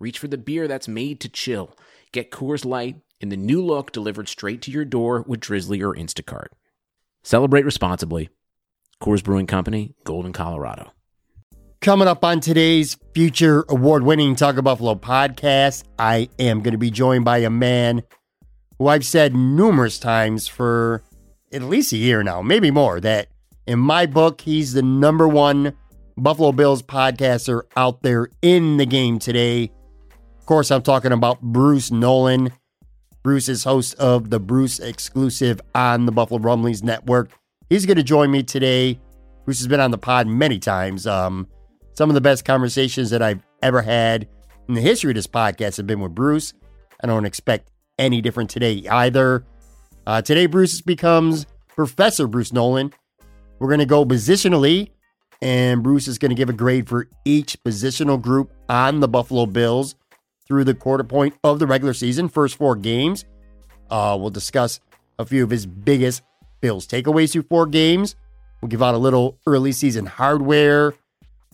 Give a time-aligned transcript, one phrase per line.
[0.00, 1.76] Reach for the beer that's made to chill.
[2.12, 5.92] Get Coors Light in the new look delivered straight to your door with Drizly or
[5.92, 6.48] Instacart.
[7.24, 8.28] Celebrate responsibly.
[9.02, 10.92] Coors Brewing Company, Golden, Colorado.
[11.80, 16.92] Coming up on today's future award winning Talk Buffalo podcast, I am going to be
[16.92, 18.02] joined by a man
[18.78, 21.02] who I've said numerous times for
[21.52, 23.28] at least a year now, maybe more, that
[23.66, 25.72] in my book, he's the number one
[26.16, 29.72] Buffalo Bills podcaster out there in the game today
[30.48, 32.50] course, I'm talking about Bruce Nolan.
[33.22, 37.30] Bruce is host of the Bruce exclusive on the Buffalo Rumblings Network.
[37.68, 38.98] He's going to join me today.
[39.44, 41.06] Bruce has been on the pod many times.
[41.06, 41.48] Um,
[41.92, 44.26] some of the best conversations that I've ever had
[44.68, 46.54] in the history of this podcast have been with Bruce.
[47.04, 49.44] I don't expect any different today either.
[50.06, 52.94] Uh, today, Bruce becomes Professor Bruce Nolan.
[53.58, 54.92] We're going to go positionally,
[55.42, 59.44] and Bruce is going to give a grade for each positional group on the Buffalo
[59.44, 59.94] Bills
[60.48, 63.24] through the quarter point of the regular season, first four games.
[63.90, 64.80] Uh, we'll discuss
[65.18, 66.22] a few of his biggest
[66.60, 68.16] Bills takeaways through four games.
[68.60, 70.94] We'll give out a little early season hardware,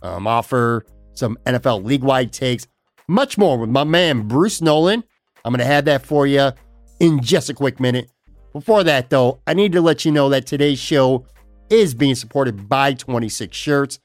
[0.02, 2.66] um, offer some NFL league wide takes,
[3.06, 5.04] much more with my man Bruce Nolan.
[5.44, 6.52] I'm going to have that for you
[7.00, 8.10] in just a quick minute.
[8.52, 11.26] Before that, though, I need to let you know that today's show
[11.68, 13.98] is being supported by 26 Shirts.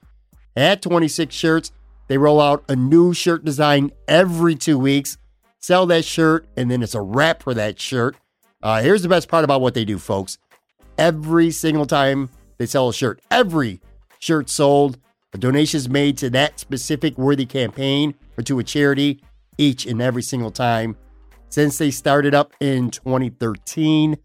[0.56, 1.72] At 26 Shirts,
[2.10, 5.18] they roll out a new shirt design every two weeks,
[5.60, 8.18] sell that shirt, and then it's a wrap for that shirt.
[8.62, 10.40] Uh, here's the best part about what they do, folks.
[10.98, 13.80] Every single time they sell a shirt, every
[14.18, 14.98] shirt sold,
[15.34, 19.22] a donation is made to that specific worthy campaign or to a charity
[19.60, 20.98] each and every single time.
[21.50, 24.18] Since they started up in 2013,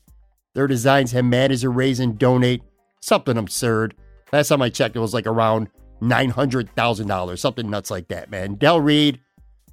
[0.55, 2.63] their designs have managed to raise and donate
[3.03, 3.95] something absurd.
[4.33, 5.69] Last time I checked, it was like around
[6.05, 8.55] $900,000, something nuts like that, man.
[8.55, 9.21] Dell Reed,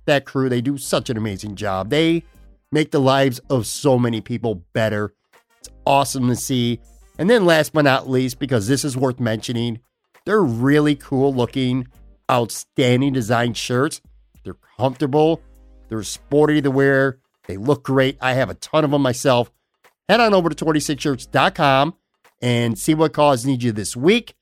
[0.06, 1.90] that crew, they do such an amazing job.
[1.90, 2.24] They
[2.72, 5.14] make the lives of so many people better.
[5.60, 6.80] It's awesome to see.
[7.18, 9.80] And then, last but not least, because this is worth mentioning,
[10.26, 11.88] they're really cool looking,
[12.32, 14.02] outstanding design shirts.
[14.44, 15.42] They're comfortable,
[15.90, 18.18] they're sporty to wear, they look great.
[18.22, 19.52] I have a ton of them myself.
[20.08, 21.96] Head on over to 26shirts.com
[22.42, 24.36] and see what cause needs you this week.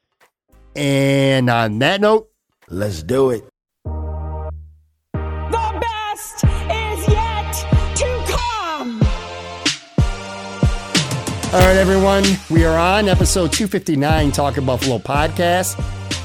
[0.80, 2.30] And on that note,
[2.70, 3.44] let's do it.
[3.84, 7.54] The best is yet
[7.98, 9.02] to come.
[11.54, 15.76] All right, everyone, we are on episode 259 Talking Buffalo podcast.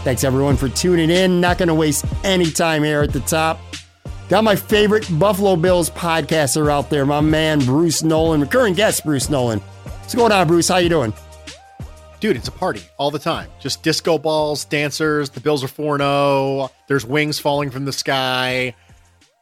[0.04, 1.40] Thanks everyone for tuning in.
[1.40, 3.58] Not going to waste any time here at the top.
[4.28, 9.28] Got my favorite Buffalo Bills podcaster out there, my man Bruce Nolan, recurring guest Bruce
[9.28, 9.58] Nolan.
[9.58, 10.68] What's going on, Bruce?
[10.68, 11.12] How you doing?
[12.24, 13.50] Dude, it's a party all the time.
[13.60, 15.28] Just disco balls, dancers.
[15.28, 16.70] The Bills are 4 0.
[16.88, 18.74] There's wings falling from the sky.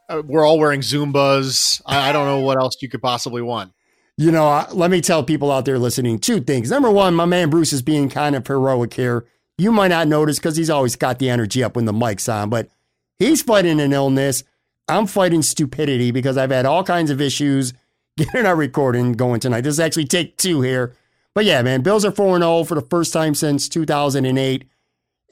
[0.08, 1.80] Uh, we're all wearing Zubaz.
[1.86, 3.72] I, I, don't know what else you could possibly want.
[4.16, 6.72] You know, let me tell people out there listening two things.
[6.72, 9.26] Number one, my man Bruce is being kind of heroic here.
[9.58, 12.50] You might not notice because he's always got the energy up when the mic's on,
[12.50, 12.68] but
[13.16, 14.42] he's fighting an illness.
[14.88, 17.74] I'm fighting stupidity because I've had all kinds of issues
[18.16, 19.60] getting our recording going tonight.
[19.60, 20.96] This is actually take two here.
[21.34, 24.68] But yeah, man, Bills are 4 0 for the first time since 2008.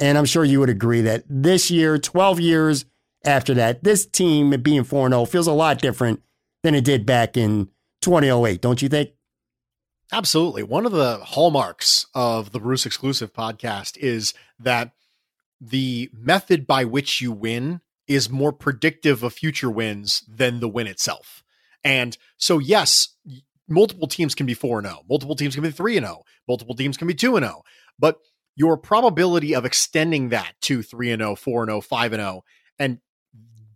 [0.01, 2.87] And I'm sure you would agree that this year, 12 years
[3.25, 6.23] after that, this team being 4 0 feels a lot different
[6.63, 7.69] than it did back in
[8.03, 9.11] 2008, don't you think?
[10.13, 10.63] Absolutely.
[10.63, 14.93] One of the hallmarks of the Bruce exclusive podcast is that
[15.61, 20.89] the method by which you win is more predictive of future wins than the win
[20.89, 21.45] itself.
[21.85, 23.15] And so, yes,
[23.71, 27.07] multiple teams can be 4 0, multiple teams can be 3 0, multiple teams can
[27.07, 27.63] be 2 0.
[27.99, 28.19] But
[28.57, 32.45] your probability of extending that to 3 0, 4 0, 5 0,
[32.79, 32.99] and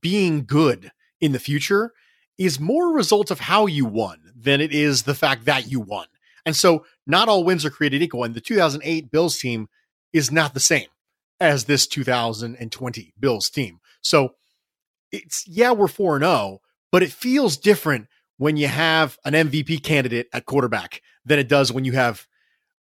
[0.00, 1.93] being good in the future
[2.37, 5.81] is more a result of how you won than it is the fact that you
[5.81, 6.06] won.
[6.44, 8.25] And so not all wins are created equal.
[8.25, 9.69] And the 2008 Bills team
[10.12, 10.88] is not the same
[11.41, 13.81] as this 2020 Bills team.
[14.02, 14.35] So
[15.11, 16.61] it's, yeah, we're 4 0,
[16.93, 21.72] but it feels different when you have an MVP candidate at quarterback than it does
[21.72, 22.26] when you have,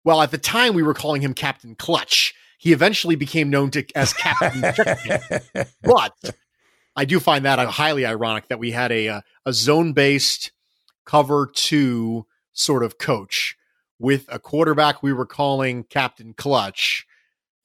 [0.03, 2.33] well, at the time we were calling him Captain Clutch.
[2.57, 4.61] He eventually became known to as Captain
[5.83, 6.13] but
[6.95, 10.51] I do find that highly ironic that we had a uh, a, a zone based
[11.05, 13.57] cover two sort of coach
[13.99, 17.05] with a quarterback we were calling Captain Clutch.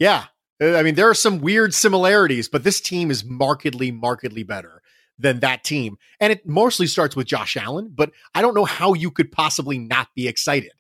[0.00, 0.24] Yeah,
[0.60, 4.77] I mean there are some weird similarities, but this team is markedly, markedly better
[5.18, 7.90] than that team, and it mostly starts with Josh Allen.
[7.94, 10.72] But I don't know how you could possibly not be excited.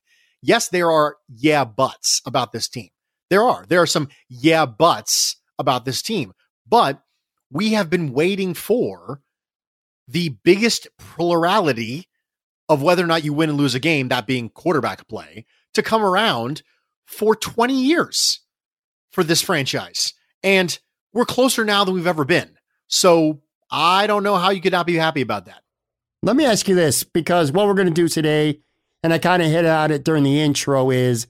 [0.42, 2.88] Yes, there are yeah buts about this team.
[3.30, 3.64] There are.
[3.68, 6.32] There are some yeah buts about this team,
[6.66, 7.02] but
[7.50, 9.20] we have been waiting for
[10.06, 12.08] the biggest plurality
[12.68, 15.82] of whether or not you win and lose a game, that being quarterback play, to
[15.82, 16.62] come around
[17.06, 18.40] for 20 years
[19.10, 20.12] for this franchise.
[20.42, 20.78] And
[21.12, 22.56] we're closer now than we've ever been.
[22.86, 25.62] So I don't know how you could not be happy about that.
[26.22, 28.60] Let me ask you this because what we're going to do today,
[29.02, 31.26] and I kind of hit at it during the intro, is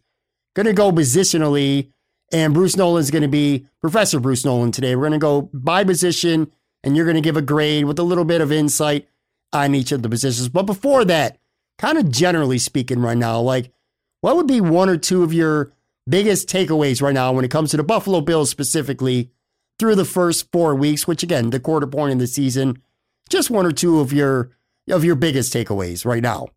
[0.55, 1.91] going to go positionally
[2.33, 4.95] and Bruce Nolan's going to be Professor Bruce Nolan today.
[4.95, 6.51] We're going to go by position,
[6.85, 9.09] and you're going to give a grade with a little bit of insight
[9.53, 10.49] on each of the positions.
[10.49, 11.39] But before that,
[11.79, 13.73] kind of generally speaking, right now, like
[14.21, 15.73] what would be one or two of your
[16.09, 19.31] biggest takeaways right now when it comes to the Buffalo Bills specifically
[19.79, 22.83] through the first four weeks, which again, the quarter point in the season,
[23.29, 24.51] just one or two of your
[24.91, 26.49] of your biggest takeaways right now.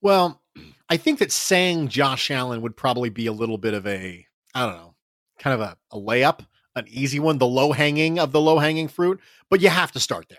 [0.00, 0.40] Well,
[0.88, 4.66] I think that saying Josh Allen would probably be a little bit of a I
[4.66, 4.94] don't know,
[5.38, 6.46] kind of a, a layup,
[6.76, 10.00] an easy one, the low hanging of the low hanging fruit, but you have to
[10.00, 10.38] start there.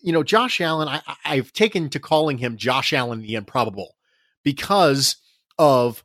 [0.00, 3.96] You know, Josh Allen, I, I've taken to calling him Josh Allen the improbable
[4.44, 5.16] because
[5.58, 6.04] of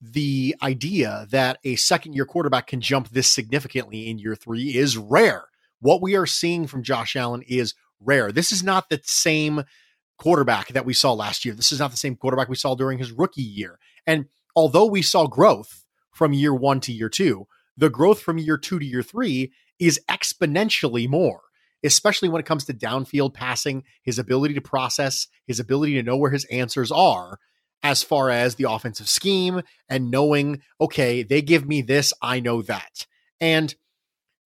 [0.00, 4.96] the idea that a second year quarterback can jump this significantly in year three is
[4.96, 5.44] rare.
[5.80, 8.32] What we are seeing from Josh Allen is rare.
[8.32, 9.64] This is not the same
[10.18, 11.54] quarterback that we saw last year.
[11.54, 13.78] This is not the same quarterback we saw during his rookie year.
[14.06, 15.84] And although we saw growth,
[16.20, 17.46] from year one to year two.
[17.76, 21.40] The growth from year two to year three is exponentially more,
[21.82, 26.16] especially when it comes to downfield passing, his ability to process, his ability to know
[26.16, 27.38] where his answers are
[27.82, 32.62] as far as the offensive scheme and knowing, okay, they give me this, I know
[32.62, 33.06] that.
[33.40, 33.74] And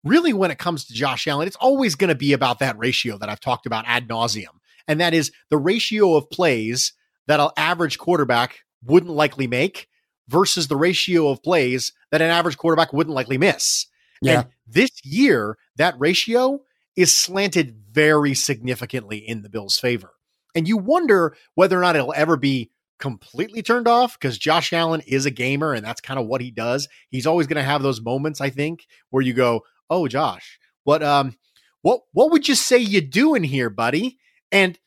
[0.04, 3.18] really, when it comes to Josh Allen, it's always going to be about that ratio
[3.18, 4.58] that I've talked about ad nauseum.
[4.88, 6.94] And that is the ratio of plays
[7.28, 9.88] that an average quarterback wouldn't likely make
[10.28, 13.86] versus the ratio of plays that an average quarterback wouldn't likely miss.
[14.22, 14.40] Yeah.
[14.40, 16.62] And this year, that ratio
[16.96, 20.12] is slanted very significantly in the Bills' favor.
[20.56, 25.02] And you wonder whether or not it'll ever be completely turned off because Josh Allen
[25.08, 26.88] is a gamer and that's kind of what he does.
[27.10, 31.02] He's always going to have those moments, I think, where you go, "Oh, Josh, what
[31.02, 31.38] um
[31.82, 34.20] what what would you say you doing here, buddy?"
[34.52, 34.78] And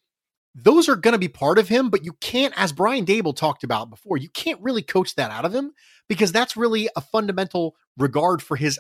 [0.55, 3.65] those are going to be part of him, but you can't, as Brian Daboll talked
[3.65, 5.73] about before, you can't really coach that out of him
[6.09, 8.79] because that's really a fundamental regard for his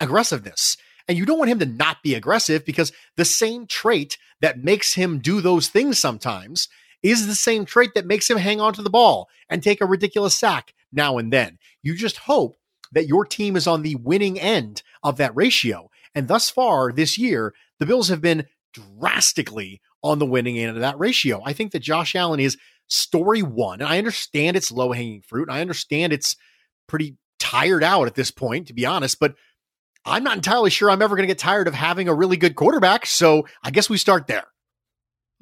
[0.00, 0.76] aggressiveness.
[1.08, 4.94] And you don't want him to not be aggressive because the same trait that makes
[4.94, 6.68] him do those things sometimes
[7.04, 9.86] is the same trait that makes him hang on to the ball and take a
[9.86, 11.58] ridiculous sack now and then.
[11.82, 12.56] You just hope
[12.92, 15.90] that your team is on the winning end of that ratio.
[16.14, 20.80] And thus far this year, the Bills have been drastically on the winning end of
[20.80, 21.42] that ratio.
[21.44, 22.56] I think that Josh Allen is
[22.88, 23.80] story one.
[23.80, 25.48] And I understand it's low hanging fruit.
[25.50, 26.36] I understand it's
[26.86, 29.34] pretty tired out at this point, to be honest, but
[30.06, 32.54] I'm not entirely sure I'm ever going to get tired of having a really good
[32.54, 33.06] quarterback.
[33.06, 34.44] So I guess we start there.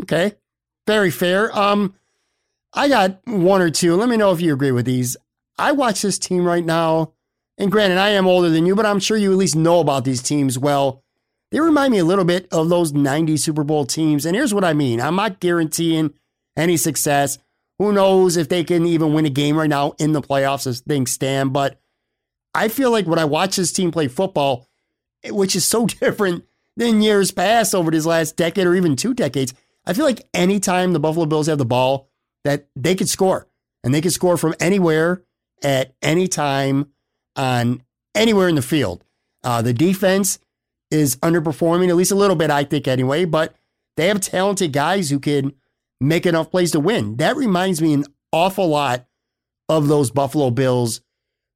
[0.02, 0.34] Okay.
[0.86, 1.56] Very fair.
[1.56, 1.94] Um,
[2.72, 3.96] I got one or two.
[3.96, 5.16] Let me know if you agree with these.
[5.58, 7.12] I watch this team right now,
[7.58, 10.04] and granted, I am older than you, but I'm sure you at least know about
[10.04, 11.02] these teams well.
[11.50, 14.24] They remind me a little bit of those 90 Super Bowl teams.
[14.24, 16.14] And here's what I mean I'm not guaranteeing
[16.56, 17.38] any success.
[17.78, 20.80] Who knows if they can even win a game right now in the playoffs as
[20.80, 21.52] things stand.
[21.52, 21.78] But
[22.54, 24.66] I feel like when I watch this team play football,
[25.26, 26.44] which is so different
[26.76, 29.52] than years past over this last decade or even two decades,
[29.86, 32.08] I feel like anytime the Buffalo Bills have the ball,
[32.44, 33.48] that they could score.
[33.84, 35.22] And they could score from anywhere
[35.62, 36.88] at any time
[37.36, 37.82] on
[38.14, 39.04] anywhere in the field.
[39.42, 40.38] Uh, the defense
[40.90, 43.24] is underperforming, at least a little bit, I think, anyway.
[43.24, 43.56] But
[43.96, 45.52] they have talented guys who can
[46.00, 47.16] make enough plays to win.
[47.16, 49.06] That reminds me an awful lot
[49.68, 51.00] of those Buffalo Bills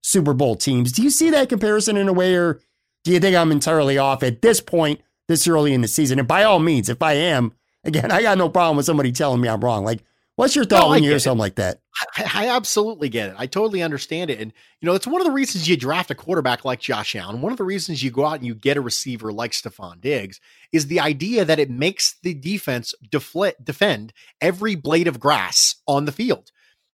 [0.02, 0.92] Super Bowl teams.
[0.92, 2.60] Do you see that comparison in a way, or
[3.04, 6.18] do you think I'm entirely off at this point, this early in the season?
[6.18, 7.52] And by all means, if I am,
[7.86, 9.84] again, I got no problem with somebody telling me I'm wrong.
[9.84, 10.02] Like,
[10.36, 11.80] What's your thought no, when you hear something like that?
[12.14, 13.36] I, I, absolutely get it.
[13.38, 14.38] I totally understand it.
[14.38, 14.52] And,
[14.82, 17.40] you know, it's one of the reasons you draft a quarterback like Josh Allen.
[17.40, 20.38] One of the reasons you go out and you get a receiver like Stefon Diggs
[20.72, 24.12] is the idea that it makes the defense deflect, defend
[24.42, 26.52] every blade of grass on the field.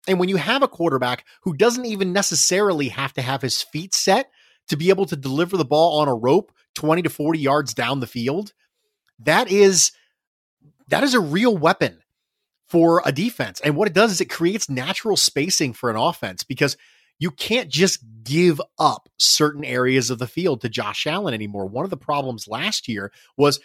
[0.07, 3.95] And when you have a quarterback who doesn't even necessarily have to have his feet
[3.95, 4.31] set
[4.69, 8.01] to be able to deliver the ball on a rope 20 to 40 yards down
[8.01, 8.53] the field,
[9.19, 9.93] that is
[10.91, 11.99] that is a real weapon
[12.69, 13.61] for a defense.
[13.61, 16.77] And what it does is it creates natural spacing for an offense because
[17.19, 21.67] you can't just give up certain areas of the field to Josh Allen anymore.
[21.67, 23.61] One of the problems last year was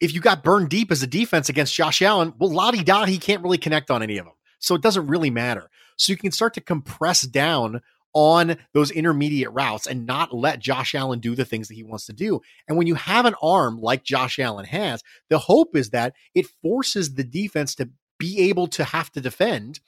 [0.00, 3.18] if you got burned deep as a defense against Josh Allen, well, lottie da, he
[3.18, 4.34] can't really connect on any of them.
[4.58, 5.68] So it doesn't really matter.
[5.96, 7.82] So you can start to compress down
[8.14, 12.06] on those intermediate routes and not let Josh Allen do the things that he wants
[12.06, 12.40] to do.
[12.68, 16.46] And when you have an arm like Josh Allen has, the hope is that it
[16.62, 19.80] forces the defense to be able to have to defend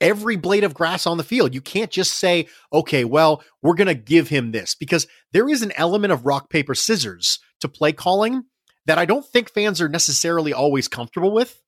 [0.00, 1.54] every blade of grass on the field.
[1.54, 5.62] You can't just say, okay, well, we're going to give him this because there is
[5.62, 8.42] an element of rock, paper, scissors to play calling
[8.86, 11.62] that I don't think fans are necessarily always comfortable with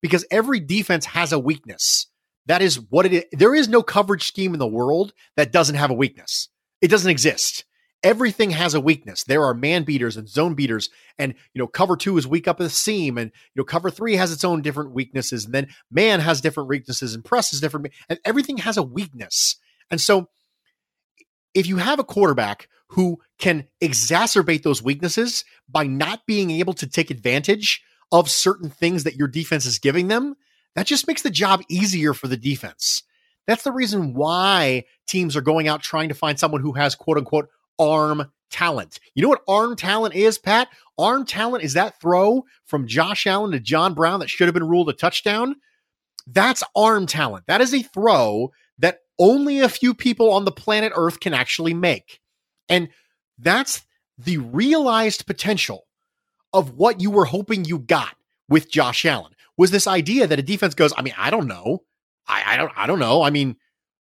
[0.00, 2.06] because every defense has a weakness.
[2.46, 3.24] That is what it is.
[3.32, 6.48] There is no coverage scheme in the world that doesn't have a weakness.
[6.80, 7.64] It doesn't exist.
[8.02, 9.24] Everything has a weakness.
[9.24, 12.58] There are man beaters and zone beaters, and you know, cover two is weak up
[12.58, 15.68] at the seam, and you know, cover three has its own different weaknesses, and then
[15.90, 19.56] man has different weaknesses, and press is different, and everything has a weakness.
[19.90, 20.30] And so,
[21.52, 26.88] if you have a quarterback who can exacerbate those weaknesses by not being able to
[26.88, 30.36] take advantage of certain things that your defense is giving them,
[30.74, 33.02] that just makes the job easier for the defense.
[33.46, 37.18] That's the reason why teams are going out trying to find someone who has quote
[37.18, 37.48] unquote
[37.78, 39.00] arm talent.
[39.14, 40.68] You know what arm talent is, Pat?
[40.98, 44.68] Arm talent is that throw from Josh Allen to John Brown that should have been
[44.68, 45.56] ruled a touchdown.
[46.26, 47.46] That's arm talent.
[47.46, 51.74] That is a throw that only a few people on the planet Earth can actually
[51.74, 52.20] make.
[52.68, 52.88] And
[53.38, 53.82] that's
[54.18, 55.86] the realized potential
[56.52, 58.14] of what you were hoping you got
[58.48, 61.82] with Josh Allen was this idea that a defense goes, I mean, I don't know.
[62.26, 63.22] I, I don't I don't know.
[63.22, 63.56] I mean,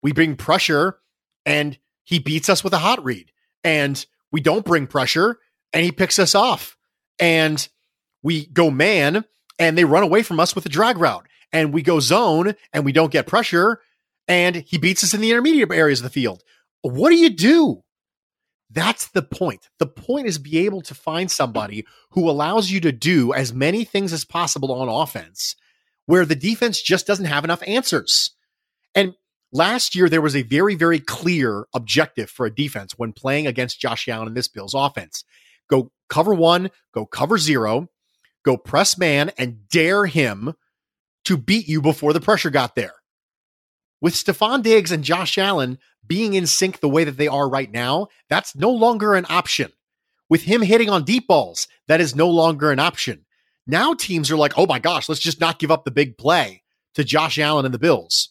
[0.04, 1.00] we bring pressure
[1.48, 3.32] and he beats us with a hot read.
[3.64, 5.40] And we don't bring pressure
[5.74, 6.78] and he picks us off.
[7.18, 7.68] And
[8.22, 9.26] we go man
[9.58, 11.26] and they run away from us with a drag route.
[11.52, 13.82] And we go zone and we don't get pressure
[14.28, 16.44] and he beats us in the intermediate areas of the field.
[16.84, 17.84] What do you do?
[18.70, 19.70] That's the point.
[19.80, 23.86] The point is be able to find somebody who allows you to do as many
[23.86, 25.56] things as possible on offense
[26.06, 28.32] where the defense just doesn't have enough answers.
[28.96, 29.14] And
[29.54, 33.80] last year, there was a very, very clear objective for a defense when playing against
[33.80, 35.24] Josh Allen in this Bills offense
[35.70, 37.90] go cover one, go cover zero,
[38.44, 40.54] go press man, and dare him
[41.26, 42.94] to beat you before the pressure got there.
[44.02, 47.72] With Stefon Diggs and Josh Allen being in sync the way that they are right
[47.72, 49.72] now, that's no longer an option.
[50.30, 53.26] With him hitting on deep balls, that is no longer an option.
[53.66, 56.64] Now teams are like, oh my gosh, let's just not give up the big play
[56.96, 58.30] to Josh Allen and the Bills.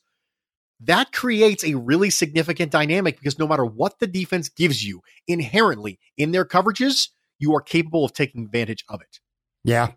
[0.80, 5.98] That creates a really significant dynamic because no matter what the defense gives you inherently
[6.16, 7.08] in their coverages,
[7.38, 9.20] you are capable of taking advantage of it.
[9.64, 9.92] Yeah,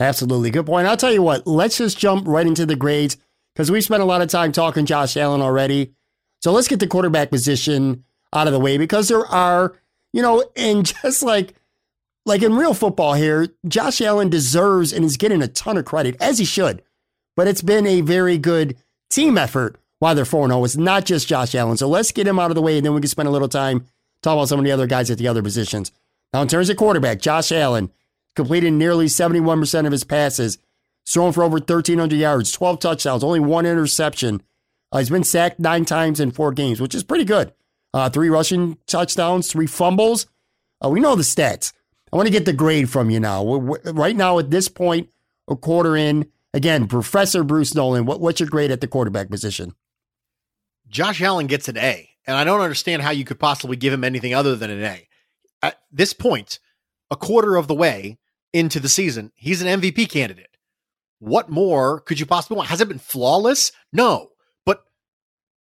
[0.00, 0.50] absolutely.
[0.50, 0.88] Good point.
[0.88, 3.16] I'll tell you what, let's just jump right into the grades
[3.58, 5.92] because we spent a lot of time talking Josh Allen already.
[6.40, 9.74] So let's get the quarterback position out of the way because there are,
[10.12, 11.54] you know, and just like
[12.24, 16.16] like in real football here, Josh Allen deserves and is getting a ton of credit
[16.20, 16.82] as he should.
[17.34, 18.76] But it's been a very good
[19.10, 20.62] team effort while they're 4 0.
[20.62, 21.76] It's not just Josh Allen.
[21.78, 23.48] So let's get him out of the way and then we can spend a little
[23.48, 23.86] time
[24.22, 25.90] talking about some of the other guys at the other positions.
[26.32, 27.90] Now, in terms of quarterback, Josh Allen
[28.36, 30.58] completed nearly 71% of his passes,
[31.12, 34.42] thrown for over 1,300 yards, 12 touchdowns, only one interception.
[34.92, 37.52] Uh, he's been sacked nine times in four games, which is pretty good.
[37.94, 40.26] Uh, three rushing touchdowns, three fumbles.
[40.84, 41.72] Uh, we know the stats.
[42.12, 43.42] I want to get the grade from you now.
[43.42, 45.08] We're, we're, right now, at this point,
[45.48, 49.74] a quarter in, again, Professor Bruce Nolan, what, what's your grade at the quarterback position?
[50.88, 54.04] Josh Allen gets an A, and I don't understand how you could possibly give him
[54.04, 55.08] anything other than an A.
[55.62, 56.60] At this point,
[57.10, 58.18] a quarter of the way
[58.52, 60.47] into the season, he's an MVP candidate.
[61.20, 62.68] What more could you possibly want?
[62.68, 63.72] Has it been flawless?
[63.92, 64.28] No,
[64.64, 64.82] but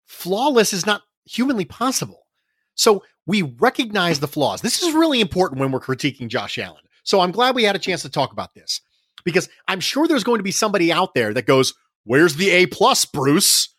[0.06, 2.28] flawless is not humanly possible.
[2.76, 4.62] So we recognize the flaws.
[4.62, 6.84] This is really important when we're critiquing Josh Allen.
[7.04, 8.82] So I'm glad we had a chance to talk about this
[9.26, 11.74] because I'm sure there's going to be somebody out there that goes,
[12.04, 13.76] Where's the A plus, Bruce?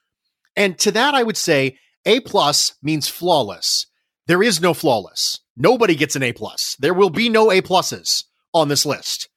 [0.54, 3.87] And to that, I would say A plus means flawless.
[4.26, 5.40] There is no flawless.
[5.56, 6.76] Nobody gets an A plus.
[6.78, 9.28] There will be no A pluses on this list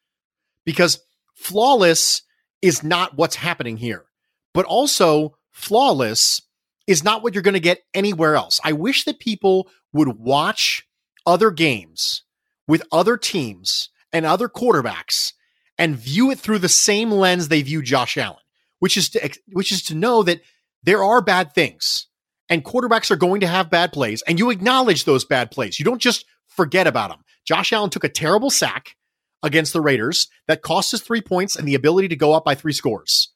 [0.65, 1.00] because
[1.36, 2.24] flawless
[2.62, 4.06] is not what's happening here.
[4.53, 6.41] But also, flawless
[6.88, 8.60] is not what you're going to get anywhere else.
[8.63, 10.88] I wish that people would watch
[11.25, 12.24] other games
[12.68, 15.34] with other teams and other quarterbacks
[15.77, 18.38] and view it through the same lens they view Josh Allen,
[18.80, 20.41] which is to which is to know that
[20.84, 22.08] there are bad things
[22.50, 25.80] and quarterbacks are going to have bad plays and you acknowledge those bad plays.
[25.80, 27.24] You don't just forget about them.
[27.46, 28.96] Josh Allen took a terrible sack
[29.43, 32.55] against the Raiders that cost us three points and the ability to go up by
[32.55, 33.33] three scores.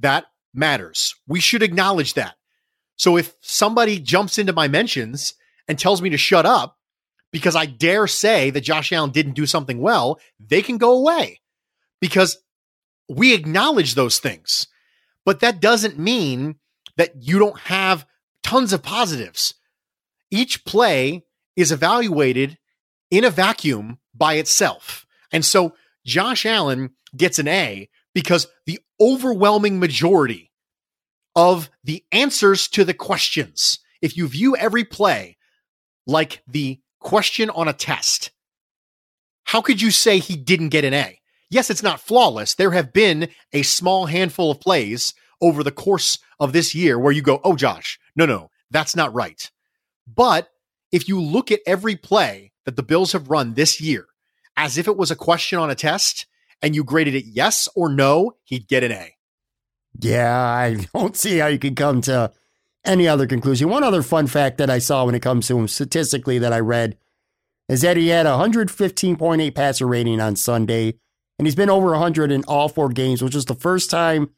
[0.00, 1.14] That matters.
[1.26, 2.34] We should acknowledge that.
[2.96, 5.34] So if somebody jumps into my mentions
[5.68, 6.78] and tells me to shut up
[7.30, 11.40] because I dare say that Josh Allen didn't do something well, they can go away
[12.00, 12.38] because
[13.08, 14.66] we acknowledge those things.
[15.24, 16.56] But that doesn't mean
[16.96, 18.06] that you don't have
[18.42, 19.54] tons of positives.
[20.30, 21.24] Each play
[21.56, 22.58] is evaluated
[23.10, 25.05] in a vacuum by itself.
[25.32, 30.52] And so Josh Allen gets an A because the overwhelming majority
[31.34, 35.36] of the answers to the questions, if you view every play
[36.06, 38.30] like the question on a test,
[39.44, 41.20] how could you say he didn't get an A?
[41.50, 42.54] Yes, it's not flawless.
[42.54, 47.12] There have been a small handful of plays over the course of this year where
[47.12, 49.50] you go, oh, Josh, no, no, that's not right.
[50.06, 50.48] But
[50.90, 54.06] if you look at every play that the Bills have run this year
[54.56, 56.26] as if it was a question on a test
[56.62, 59.14] and you graded it yes or no, he'd get an A.
[60.00, 62.32] Yeah, I don't see how you could come to
[62.84, 63.68] any other conclusion.
[63.68, 66.60] One other fun fact that I saw when it comes to him statistically that I
[66.60, 66.96] read
[67.68, 70.94] is that he had a 115.8 passer rating on Sunday,
[71.38, 74.30] and he's been over 100 in all four games, which is the first time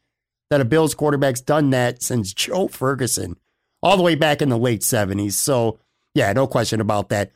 [0.50, 3.36] that a Bills quarterback's done that since Joe Ferguson,
[3.82, 5.32] all the way back in the late 70s.
[5.32, 5.78] So,
[6.14, 7.32] yeah, no question about that.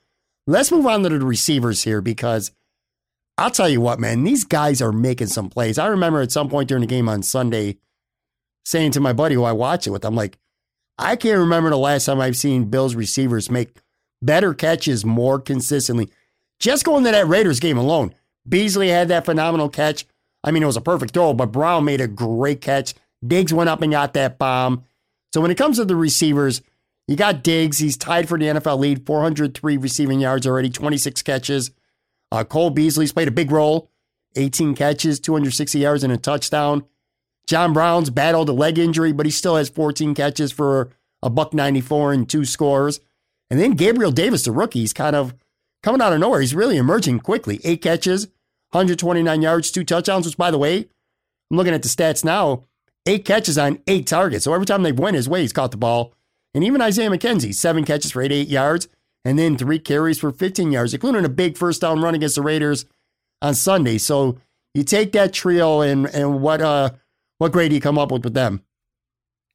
[0.46, 2.52] Let's move on to the receivers here because
[3.38, 5.78] I'll tell you what, man, these guys are making some plays.
[5.78, 7.78] I remember at some point during the game on Sunday
[8.64, 10.38] saying to my buddy who I watch it with, I'm like,
[10.98, 13.78] I can't remember the last time I've seen Bills receivers make
[14.20, 16.10] better catches more consistently.
[16.58, 18.14] Just going to that Raiders game alone,
[18.48, 20.06] Beasley had that phenomenal catch.
[20.44, 22.94] I mean, it was a perfect throw, but Brown made a great catch.
[23.26, 24.84] Diggs went up and got that bomb.
[25.32, 26.60] So when it comes to the receivers,
[27.08, 27.78] you got Diggs.
[27.78, 31.70] He's tied for the NFL lead, 403 receiving yards already, 26 catches.
[32.32, 33.90] Uh, Cole Beasley's played a big role,
[34.36, 36.82] 18 catches, 260 yards, and a touchdown.
[37.46, 40.88] John Brown's battled a leg injury, but he still has 14 catches for
[41.22, 43.00] a buck 94 and two scores.
[43.50, 45.34] And then Gabriel Davis, the rookie, he's kind of
[45.82, 46.40] coming out of nowhere.
[46.40, 47.60] He's really emerging quickly.
[47.64, 48.28] Eight catches,
[48.70, 50.88] 129 yards, two touchdowns, which, by the way,
[51.50, 52.64] I'm looking at the stats now.
[53.04, 54.44] Eight catches on eight targets.
[54.44, 56.14] So every time they've went his way, he's caught the ball.
[56.54, 58.88] And even Isaiah McKenzie, seven catches for 88 yards,
[59.24, 62.42] and then three carries for 15 yards, including a big first down run against the
[62.42, 62.86] Raiders
[63.40, 63.98] on Sunday.
[63.98, 64.38] So
[64.74, 66.90] you take that trio and and what uh
[67.38, 68.62] what grade do you come up with with them?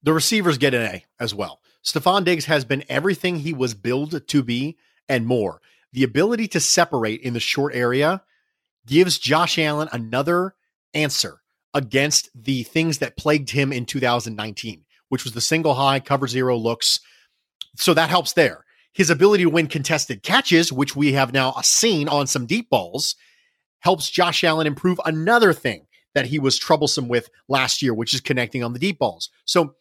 [0.04, 1.62] The receivers get an A as well.
[1.84, 4.78] Stefon Diggs has been everything he was billed to be
[5.08, 5.62] and more.
[5.94, 8.24] The ability to separate in the short area
[8.86, 10.56] gives Josh Allen another
[10.94, 11.42] answer
[11.74, 16.58] against the things that plagued him in 2019, which was the single high cover zero
[16.58, 17.00] looks.
[17.76, 18.66] So that helps there.
[18.98, 22.68] His ability to win contested catches, which we have now uh, seen on some deep
[22.68, 23.16] balls,
[23.82, 28.22] helps Josh Allen improve another thing that he was troublesome with last year, which is
[28.22, 29.30] connecting on the deep balls.
[29.46, 29.76] So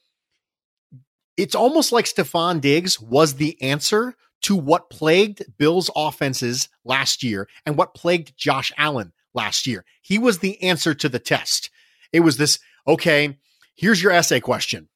[1.38, 7.48] it's almost like Stefon Diggs was the answer to what plagued Bills offenses last year
[7.64, 9.86] and what plagued Josh Allen last year.
[10.02, 11.70] He was the answer to the test.
[12.12, 13.38] It was this, okay,
[13.74, 14.90] here's your essay question.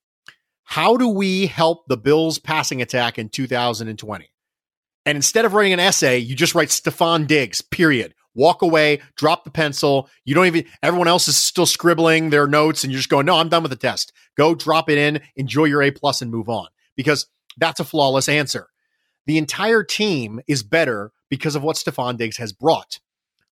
[0.70, 4.30] How do we help the Bills passing attack in 2020?
[5.04, 9.42] And instead of writing an essay, you just write Stefon Diggs, period walk away, drop
[9.42, 10.08] the pencil.
[10.24, 13.34] You don't even, everyone else is still scribbling their notes and you're just going, no,
[13.34, 14.12] I'm done with the test.
[14.36, 18.28] Go drop it in, enjoy your A plus and move on because that's a flawless
[18.28, 18.68] answer.
[19.26, 23.00] The entire team is better because of what Stefon Diggs has brought.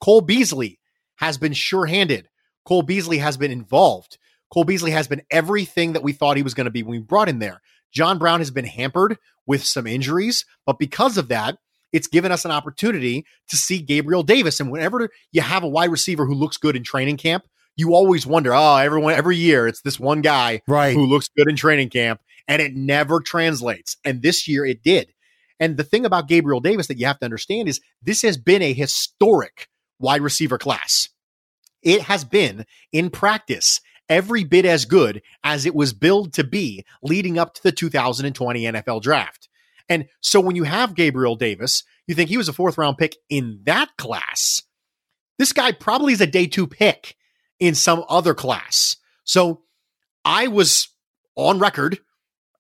[0.01, 0.81] Cole Beasley
[1.19, 2.29] has been sure handed.
[2.65, 4.19] Cole Beasley has been involved.
[4.55, 7.05] Cole Beasley has been everything that we thought he was going to be when we
[7.05, 7.61] brought him there.
[7.93, 11.59] John Brown has been hampered with some injuries, but because of that,
[11.93, 14.61] it's given us an opportunity to see Gabriel Davis.
[14.61, 18.29] And whenever you have a wide receiver who looks good in training camp, you always
[18.29, 20.95] wonder, oh, everyone every year it's this one guy right.
[20.95, 23.97] who looks good in training camp, and it never translates.
[24.05, 25.13] And this year it did.
[25.59, 28.63] And the thing about Gabriel Davis that you have to understand is this has been
[28.63, 31.09] a historic wide receiver class.
[31.83, 36.85] It has been in practice every bit as good as it was billed to be
[37.03, 39.49] leading up to the 2020 NFL draft.
[39.89, 43.17] And so when you have Gabriel Davis, you think he was a fourth round pick
[43.29, 44.63] in that class.
[45.39, 47.17] This guy probably is a day two pick
[47.59, 48.97] in some other class.
[49.25, 49.63] So
[50.25, 50.89] I was
[51.37, 51.99] on record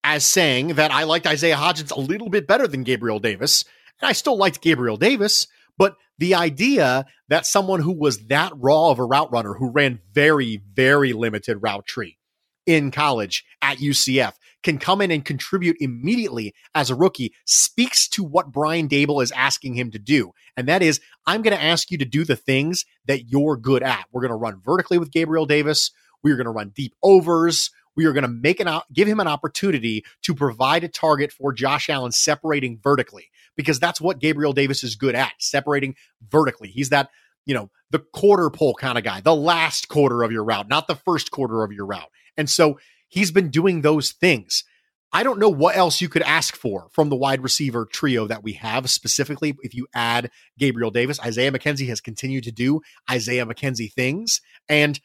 [0.02, 3.64] as saying that I liked Isaiah Hodgins a little bit better than Gabriel Davis.
[4.00, 5.46] And I still liked Gabriel Davis,
[5.78, 10.00] but the idea that someone who was that raw of a route runner who ran
[10.12, 12.18] very, very limited route tree
[12.66, 18.24] in college at UCF can come in and contribute immediately as a rookie speaks to
[18.24, 20.32] what Brian Daboll is asking him to do.
[20.56, 23.82] And that is, I'm going to ask you to do the things that you're good
[23.82, 24.06] at.
[24.10, 25.90] We're going to run vertically with Gabriel Davis.
[26.22, 27.70] We are going to run deep overs.
[27.96, 31.52] We are going to make an give him an opportunity to provide a target for
[31.52, 35.94] Josh Allen separating vertically because that's what Gabriel Davis is good at, separating
[36.28, 36.68] vertically.
[36.68, 37.10] He's that,
[37.46, 40.86] you know, the quarter pole kind of guy, the last quarter of your route, not
[40.88, 42.10] the first quarter of your route.
[42.36, 44.64] And so he's been doing those things.
[45.12, 48.42] I don't know what else you could ask for from the wide receiver trio that
[48.42, 51.20] we have, specifically if you add Gabriel Davis.
[51.20, 54.98] Isaiah McKenzie has continued to do Isaiah McKenzie things, and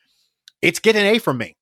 [0.64, 1.56] it's getting A from me.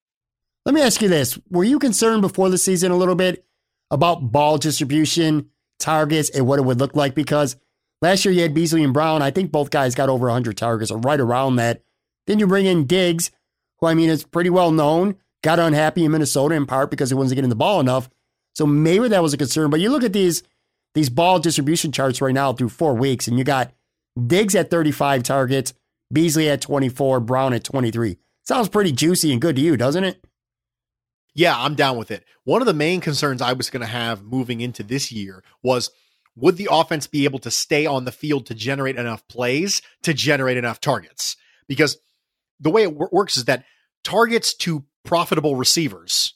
[0.66, 1.38] Let me ask you this.
[1.50, 3.46] Were you concerned before the season a little bit
[3.92, 7.16] about ball distribution, targets, and what it would look like?
[7.16, 7.56] Because
[8.02, 9.22] last year you had Beasley and Brown.
[9.22, 11.82] I think both guys got over 100 targets or right around that.
[12.26, 13.32] Then you bring in Diggs,
[13.80, 17.16] who I mean is pretty well known, got unhappy in Minnesota in part because he
[17.16, 18.10] wasn't getting the ball enough.
[18.54, 19.70] So maybe that was a concern.
[19.70, 20.44] But you look at these
[20.94, 23.72] these ball distribution charts right now through four weeks, and you got
[24.26, 25.74] Diggs at 35 targets,
[26.12, 28.18] Beasley at 24, Brown at 23.
[28.44, 30.26] Sounds pretty juicy and good to you, doesn't it?
[31.38, 32.26] Yeah, I'm down with it.
[32.46, 35.92] One of the main concerns I was going to have moving into this year was
[36.36, 40.16] would the offense be able to stay on the field to generate enough plays to
[40.16, 41.38] generate enough targets?
[41.68, 42.00] Because
[42.60, 43.66] the way it w- works is that
[44.04, 46.34] targets to profitable receivers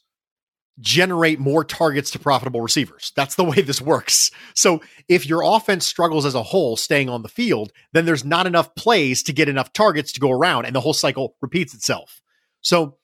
[0.79, 3.11] generate more targets to profitable receivers.
[3.15, 4.29] That's the way this works.
[4.53, 8.45] So if your offense struggles as a whole staying on the field, then there's not
[8.45, 12.21] enough plays to get enough targets to go around and the whole cycle repeats itself.
[12.61, 12.97] So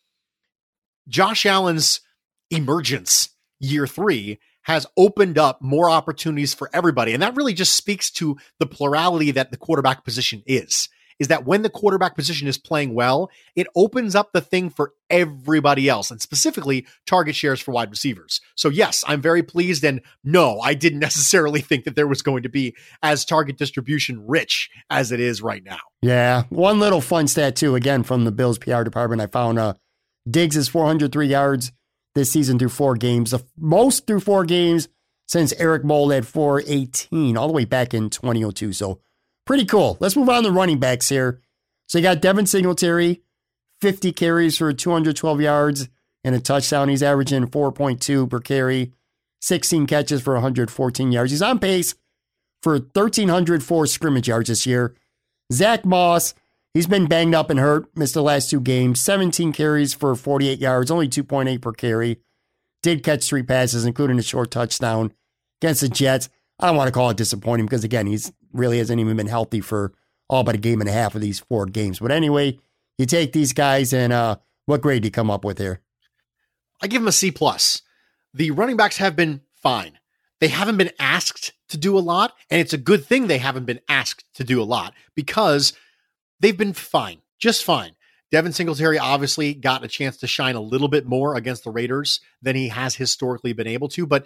[1.07, 2.01] Josh Allen's
[2.49, 7.13] emergence year three has opened up more opportunities for everybody.
[7.13, 10.89] And that really just speaks to the plurality that the quarterback position is.
[11.19, 14.93] Is that when the quarterback position is playing well, it opens up the thing for
[15.09, 18.39] everybody else and specifically target shares for wide receivers.
[18.53, 19.83] So, yes, I'm very pleased.
[19.83, 24.27] And no, I didn't necessarily think that there was going to be as target distribution
[24.27, 25.79] rich as it is right now.
[26.03, 26.43] Yeah.
[26.49, 29.73] One little fun stat, too, again, from the Bills PR department, I found uh,
[30.29, 31.71] Diggs is 403 yards
[32.15, 34.89] this season through four games, the most through four games
[35.27, 38.73] since Eric Moulds had 418 all the way back in 2002.
[38.73, 38.99] So
[39.45, 39.97] pretty cool.
[39.99, 41.41] Let's move on to running backs here.
[41.87, 43.21] So you got Devin Singletary,
[43.81, 45.89] 50 carries for 212 yards
[46.23, 46.89] and a touchdown.
[46.89, 48.93] He's averaging 4.2 per carry,
[49.41, 51.31] 16 catches for 114 yards.
[51.31, 51.95] He's on pace
[52.61, 54.95] for 1,304 scrimmage yards this year.
[55.53, 56.33] Zach Moss,
[56.73, 60.59] He's been banged up and hurt, missed the last two games, 17 carries for 48
[60.59, 62.19] yards, only 2.8 per carry.
[62.83, 65.13] Did catch three passes, including a short touchdown
[65.61, 66.29] against the Jets.
[66.59, 69.61] I don't want to call it disappointing because, again, he's really hasn't even been healthy
[69.61, 69.93] for
[70.29, 71.99] all but a game and a half of these four games.
[71.99, 72.59] But anyway,
[72.97, 75.81] you take these guys, and uh, what grade do you come up with here?
[76.81, 77.81] I give him a C plus.
[78.33, 79.97] The running backs have been fine.
[80.39, 83.65] They haven't been asked to do a lot, and it's a good thing they haven't
[83.65, 85.73] been asked to do a lot because–
[86.39, 87.91] they've been fine, just fine.
[88.31, 92.19] Devin Singletary obviously got a chance to shine a little bit more against the Raiders
[92.41, 94.05] than he has historically been able to.
[94.05, 94.25] But,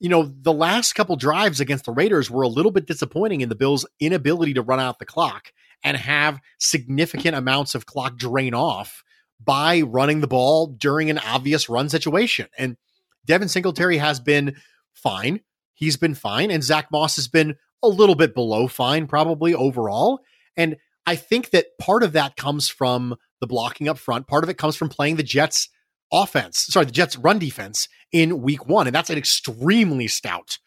[0.00, 3.48] you know, the last couple drives against the Raiders were a little bit disappointing in
[3.48, 5.52] the Bills' inability to run out the clock
[5.84, 9.04] and have significant amounts of clock drain off
[9.42, 12.48] by running the ball during an obvious run situation.
[12.58, 12.76] And
[13.24, 14.56] Devin Singletary has been
[14.92, 15.40] fine.
[15.74, 16.50] He's been fine.
[16.50, 20.20] And Zach Moss has been a little bit below fine, probably overall.
[20.56, 24.26] And I think that part of that comes from the blocking up front.
[24.26, 25.68] Part of it comes from playing the Jets
[26.12, 28.86] offense, sorry, the Jets run defense in week one.
[28.86, 30.58] And that's an extremely stout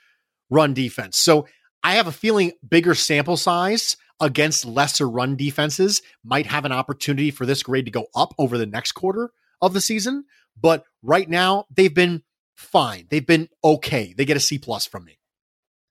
[0.49, 1.17] run defense.
[1.17, 1.47] So
[1.83, 7.31] I have a feeling bigger sample size against lesser run defenses might have an opportunity
[7.31, 10.25] for this grade to go up over the next quarter of the season.
[10.59, 12.23] But right now, they've been
[12.55, 13.07] fine.
[13.09, 14.13] They've been okay.
[14.15, 15.17] They get a C plus from me.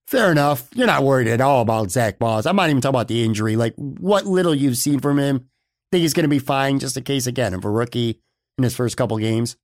[0.06, 0.68] Fair enough.
[0.74, 2.44] You're not worried at all about Zach Moss.
[2.44, 3.56] I'm not even talking about the injury.
[3.56, 5.48] Like what little you've seen from him,
[5.92, 6.78] think he's going to be fine.
[6.78, 8.20] Just a case again of a rookie
[8.58, 9.56] in his first couple games.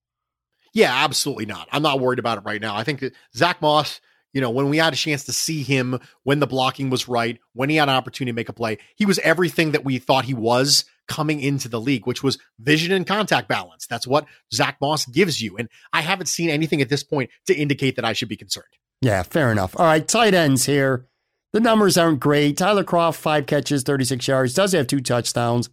[0.75, 1.67] Yeah, absolutely not.
[1.73, 2.77] I'm not worried about it right now.
[2.77, 4.01] I think that Zach Moss,
[4.35, 7.39] you know, when we had a chance to see him, when the blocking was right,
[7.55, 10.27] when he had an opportunity to make a play, he was everything that we thought
[10.27, 13.87] he was coming into the league, which was vision and contact balance.
[13.87, 15.57] That's what Zach Moss gives you.
[15.57, 18.67] And I haven't seen anything at this point to indicate that I should be concerned.
[19.01, 19.79] Yeah, fair enough.
[19.79, 21.07] All right, tight ends here.
[21.53, 22.57] The numbers aren't great.
[22.57, 25.71] Tyler Kroft, five catches, 36 yards, does have two touchdowns.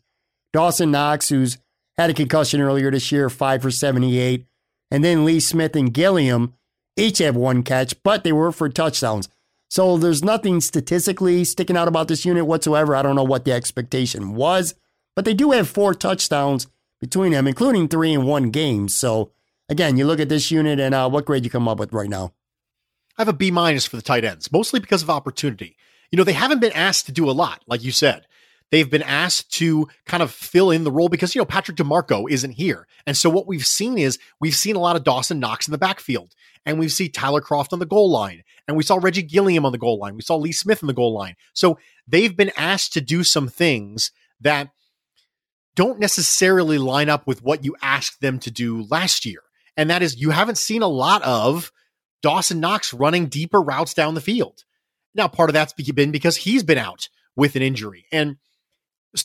[0.54, 1.58] Dawson Knox, who's
[1.98, 4.46] had a concussion earlier this year, five for 78.
[4.92, 6.54] And then Lee Smith and Gilliam
[6.96, 9.28] each have one catch, but they were for touchdowns.
[9.70, 12.96] So there's nothing statistically sticking out about this unit whatsoever.
[12.96, 14.76] I don't know what the expectation was,
[15.16, 16.68] but they do have four touchdowns
[17.02, 18.88] between them, including three in one game.
[18.88, 19.32] So
[19.68, 22.10] again, you look at this unit and uh, what grade you come up with right
[22.10, 22.32] now?
[23.18, 25.78] I have a B minus for the tight ends, mostly because of opportunity.
[26.12, 28.26] You know, they haven't been asked to do a lot, like you said.
[28.72, 32.30] They've been asked to kind of fill in the role because, you know, Patrick DiMarco
[32.30, 32.88] isn't here.
[33.06, 35.78] And so what we've seen is we've seen a lot of Dawson Knox in the
[35.78, 36.34] backfield,
[36.66, 39.72] and we've seen Tyler Kroft on the goal line, and we saw Reggie Gilliam on
[39.72, 40.16] the goal line.
[40.16, 41.36] We saw Lee Smith on the goal line.
[41.54, 44.70] So they've been asked to do some things that
[45.76, 49.42] don't necessarily line up with what you asked them to do last year.
[49.78, 51.72] And that is you haven't seen a lot of
[52.26, 54.64] Dawson Knox running deeper routes down the field.
[55.14, 58.08] Now, part of that's been because he's been out with an injury.
[58.12, 58.38] And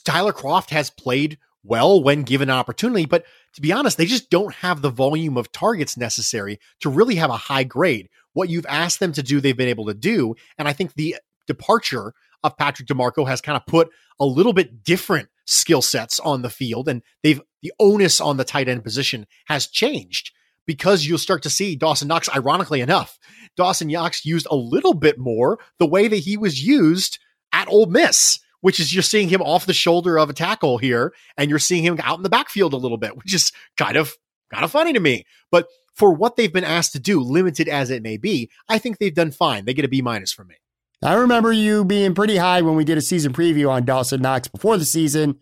[0.04, 4.28] Tyler Kroft has played well when given an opportunity, but to be honest, they just
[4.28, 8.10] don't have the volume of targets necessary to really have a high grade.
[8.34, 10.34] What you've asked them to do, they've been able to do.
[10.58, 12.12] And I think the departure
[12.44, 13.88] of Patrick DiMarco has kind of put
[14.20, 18.44] a little bit different skill sets on the field, and they've the onus on the
[18.44, 20.32] tight end position has changed
[20.66, 23.18] because you'll start to see Dawson Knox, ironically enough,
[23.57, 27.18] Dawson Knox used a little bit more the way that he was used
[27.53, 31.12] at Ole Miss, which is you're seeing him off the shoulder of a tackle here,
[31.37, 34.14] and you're seeing him out in the backfield a little bit, which is kind of
[34.53, 35.25] kind of funny to me.
[35.51, 38.99] But for what they've been asked to do, limited as it may be, I think
[38.99, 39.64] they've done fine.
[39.64, 40.57] They get a B minus from me.
[41.03, 44.49] I remember you being pretty high when we did a season preview on Dawson Knox
[44.49, 45.40] before the season.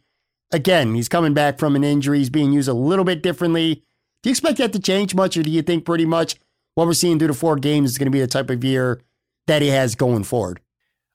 [0.53, 2.19] Again, he's coming back from an injury.
[2.19, 3.85] He's being used a little bit differently.
[4.23, 6.37] Do you expect that to change much, or do you think pretty much
[6.75, 9.01] what we're seeing through the four games is going to be the type of year
[9.47, 10.61] that he has going forward?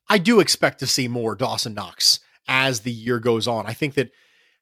[0.09, 3.65] I do expect to see more Dawson Knox as the year goes on.
[3.65, 4.11] I think that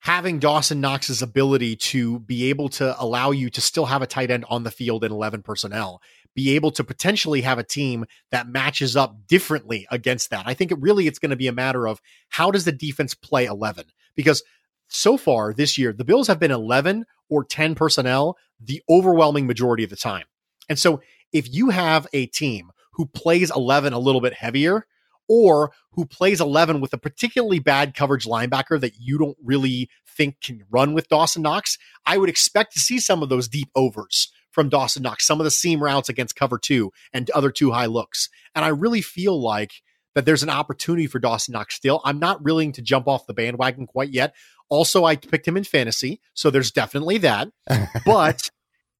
[0.02, 4.32] having Dawson Knox's ability to be able to allow you to still have a tight
[4.32, 6.02] end on the field in 11 personnel,
[6.34, 10.48] be able to potentially have a team that matches up differently against that.
[10.48, 13.14] I think it really it's going to be a matter of how does the defense
[13.14, 13.86] play 11?
[14.16, 14.44] Because
[14.88, 19.84] so far this year, the Bills have been 11 or 10 personnel the overwhelming majority
[19.84, 20.26] of the time.
[20.70, 21.02] And so
[21.34, 24.86] if you have a team who plays 11 a little bit heavier,
[25.28, 30.36] or who plays 11 with a particularly bad coverage linebacker that you don't really think
[30.42, 34.30] can run with Dawson Knox, I would expect to see some of those deep overs
[34.52, 37.86] from Dawson Knox, some of the seam routes against cover two and other two high
[37.86, 38.28] looks.
[38.54, 39.72] And I really feel like
[40.16, 42.02] that there's an opportunity for Dawson Knox still.
[42.04, 44.36] I'm not willing to jump off the bandwagon quite yet.
[44.72, 47.50] Also, I picked him in fantasy, so there's definitely that.
[48.06, 48.50] but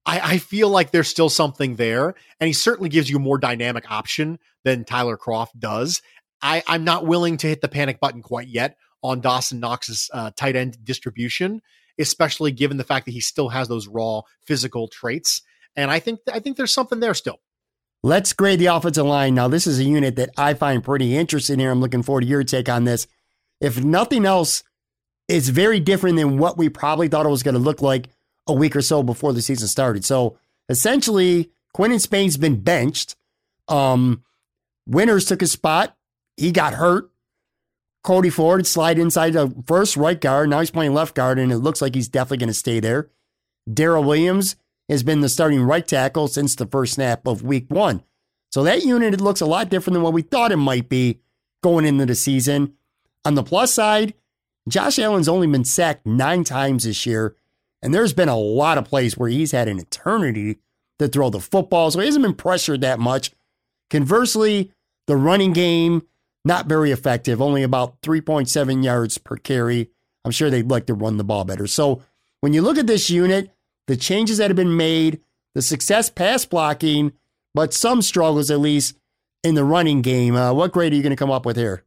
[0.04, 3.38] I, I, feel like there's still something there, and he certainly gives you a more
[3.38, 6.02] dynamic option than Tyler Kroft does.
[6.42, 10.30] I, I'm not willing to hit the panic button quite yet on Dawson Knox's uh,
[10.36, 11.62] tight end distribution,
[11.98, 15.40] especially given the fact that he still has those raw physical traits.
[15.74, 17.40] And I think I think there's something there still.
[18.02, 19.34] Let's grade the offensive line.
[19.34, 21.70] Now, this is a unit that I find pretty interesting here.
[21.70, 23.06] I'm looking forward to your take on this.
[23.58, 24.64] If nothing else,
[25.32, 28.10] it's very different than what we probably thought it was going to look like
[28.46, 30.04] a week or so before the season started.
[30.04, 30.36] So
[30.68, 33.16] essentially, Quinton Spain's been benched.
[33.66, 34.22] Um,
[34.86, 35.96] Winters took his spot.
[36.36, 37.10] He got hurt.
[38.04, 40.50] Cody Ford slide inside the first right guard.
[40.50, 43.08] Now he's playing left guard, and it looks like he's definitely going to stay there.
[43.70, 44.56] Daryl Williams
[44.88, 48.02] has been the starting right tackle since the first snap of week one.
[48.50, 51.20] So that unit it looks a lot different than what we thought it might be
[51.62, 52.74] going into the season.
[53.24, 54.14] On the plus side,
[54.68, 57.36] Josh Allen's only been sacked nine times this year,
[57.82, 60.58] and there's been a lot of plays where he's had an eternity
[60.98, 63.32] to throw the football, so he hasn't been pressured that much.
[63.90, 64.70] Conversely,
[65.06, 66.02] the running game,
[66.44, 69.90] not very effective, only about 3.7 yards per carry.
[70.24, 71.66] I'm sure they'd like to run the ball better.
[71.66, 72.02] So
[72.40, 73.50] when you look at this unit,
[73.88, 75.20] the changes that have been made,
[75.54, 77.12] the success pass blocking,
[77.54, 78.96] but some struggles at least
[79.42, 81.84] in the running game, uh, what grade are you going to come up with here?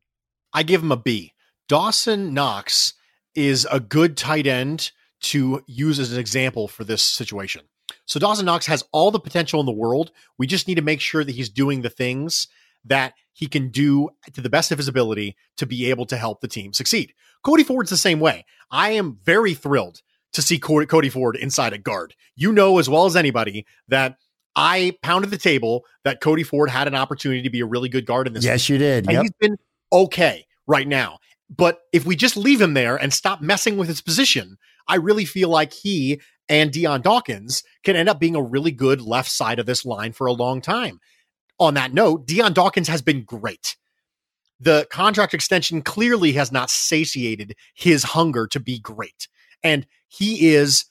[0.53, 1.33] I give him a B.
[1.67, 2.93] Dawson Knox
[3.33, 7.63] is a good tight end to use as an example for this situation.
[8.05, 10.11] So Dawson Knox has all the potential in the world.
[10.37, 12.47] We just need to make sure that he's doing the things
[12.85, 16.41] that he can do to the best of his ability to be able to help
[16.41, 17.13] the team succeed.
[17.43, 18.45] Cody Ford's the same way.
[18.71, 20.01] I am very thrilled
[20.33, 22.13] to see Cody Ford inside a guard.
[22.35, 24.17] You know as well as anybody that
[24.55, 28.05] I pounded the table that Cody Ford had an opportunity to be a really good
[28.05, 28.45] guard in this.
[28.45, 29.05] Yes, you did.
[29.09, 29.21] Yep.
[29.21, 29.57] he's been
[29.91, 31.19] okay right now.
[31.49, 35.25] But if we just leave him there and stop messing with his position, I really
[35.25, 39.59] feel like he and Dion Dawkins can end up being a really good left side
[39.59, 40.99] of this line for a long time.
[41.59, 43.75] On that note, Dion Dawkins has been great.
[44.59, 49.27] The contract extension clearly has not satiated his hunger to be great.
[49.63, 50.85] And he is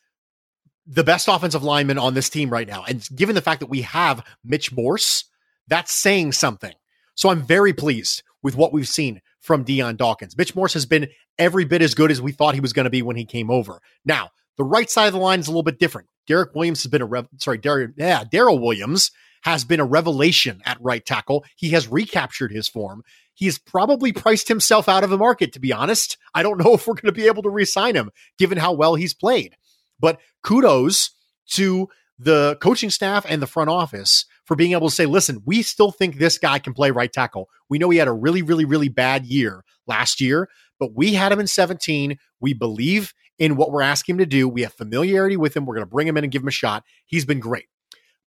[0.87, 2.85] the best offensive lineman on this team right now.
[2.85, 5.25] And given the fact that we have Mitch Morse,
[5.67, 6.75] that's saying something.
[7.15, 10.39] So I'm very pleased with what we've seen from Dion Dawkins.
[10.39, 12.91] Mitch Morse has been every bit as good as we thought he was going to
[12.91, 13.83] be when he came over.
[14.03, 16.09] Now, the right side of the line is a little bit different.
[16.27, 19.11] Derek Williams has been a rev- sorry, yeah, Daryl Williams
[19.43, 21.45] has been a revelation at right tackle.
[21.57, 23.03] He has recaptured his form.
[23.35, 26.17] He's probably priced himself out of the market, to be honest.
[26.35, 28.95] I don't know if we're going to be able to re-sign him given how well
[28.95, 29.57] he's played.
[30.01, 31.11] But kudos
[31.51, 35.63] to the coaching staff and the front office for being able to say, listen, we
[35.63, 37.49] still think this guy can play right tackle.
[37.69, 41.33] We know he had a really, really, really bad year last year, but we had
[41.33, 42.19] him in 17.
[42.41, 44.49] We believe in what we're asking him to do.
[44.49, 45.65] We have familiarity with him.
[45.65, 46.85] We're going to bring him in and give him a shot.
[47.07, 47.67] He's been great.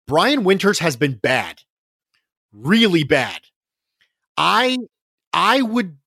[0.08, 1.62] Brian Winters has been bad,
[2.51, 3.41] really bad.
[4.38, 4.77] I,
[5.34, 5.97] I would,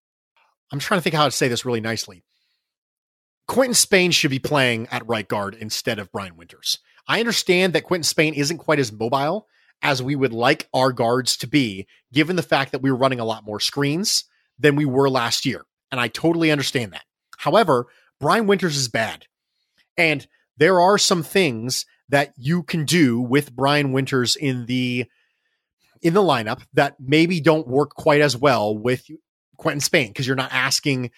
[0.73, 2.25] I'm trying to think how to say this really nicely.
[3.47, 6.79] Quinton Spain should be playing at right guard instead of Brian Winters.
[7.09, 9.49] I understand that Quinton Spain isn't quite as mobile
[9.83, 13.21] as we would like our guards to be, given the fact that we were running
[13.21, 14.25] a lot more screens
[14.59, 15.65] than we were last year.
[15.91, 17.05] And I totally understand that.
[17.39, 17.87] However,
[18.19, 19.27] Brian Winters is bad.
[19.97, 25.07] And there are some things that you can do with Brian Winters in the
[26.03, 29.05] in the lineup that maybe don't work quite as well with
[29.59, 31.11] Quinton Spain because you're not asking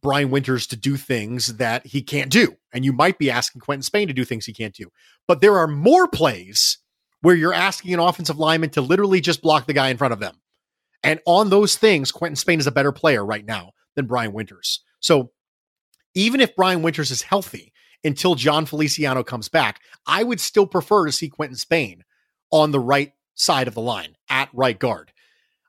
[0.00, 2.56] Brian Winters to do things that he can't do.
[2.72, 4.90] And you might be asking Quinton Spain to do things he can't do.
[5.26, 6.78] But there are more plays
[7.22, 10.20] where you're asking an offensive lineman to literally just block the guy in front of
[10.20, 10.36] them.
[11.02, 14.80] And on those things, Quinton Spain is a better player right now than Brian Winters.
[15.00, 15.32] So
[16.14, 17.72] even if Brian Winters is healthy
[18.04, 22.04] until Jon Feliciano comes back, I would still prefer to see Quinton Spain
[22.50, 25.12] on the right side of the line at right guard.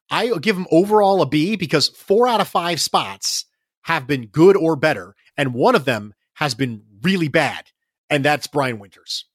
[0.10, 3.46] I give him overall a B because four out of five spots
[3.84, 7.66] have been good or better, and one of them has been really bad,
[8.10, 9.26] and that's Brian Winters.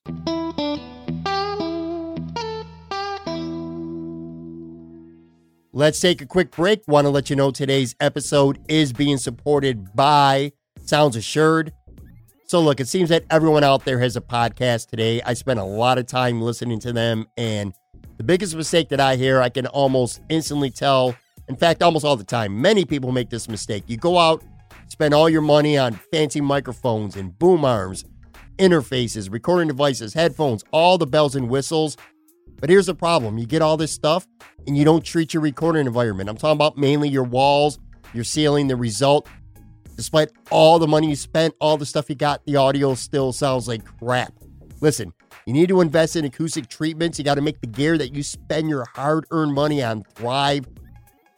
[5.79, 6.83] Let's take a quick break.
[6.89, 10.51] Want to let you know today's episode is being supported by
[10.85, 11.73] Sounds Assured.
[12.47, 15.23] So, look, it seems that everyone out there has a podcast today.
[15.25, 17.73] I spent a lot of time listening to them, and
[18.17, 21.15] the biggest mistake that I hear, I can almost instantly tell.
[21.47, 23.85] In fact, almost all the time, many people make this mistake.
[23.87, 24.43] You go out,
[24.89, 28.05] spend all your money on fancy microphones and boom arms,
[28.59, 31.97] interfaces, recording devices, headphones, all the bells and whistles.
[32.61, 34.27] But here's the problem you get all this stuff
[34.67, 36.29] and you don't treat your recording environment.
[36.29, 37.79] I'm talking about mainly your walls,
[38.13, 38.69] your ceiling.
[38.69, 39.29] The result,
[39.97, 43.69] despite all the money you spent, all the stuff you got, the audio still sounds
[43.69, 44.33] like crap.
[44.81, 45.13] Listen,
[45.47, 47.19] you need to invest in acoustic treatments.
[47.19, 50.67] You got to make the gear that you spend your hard earned money on thrive.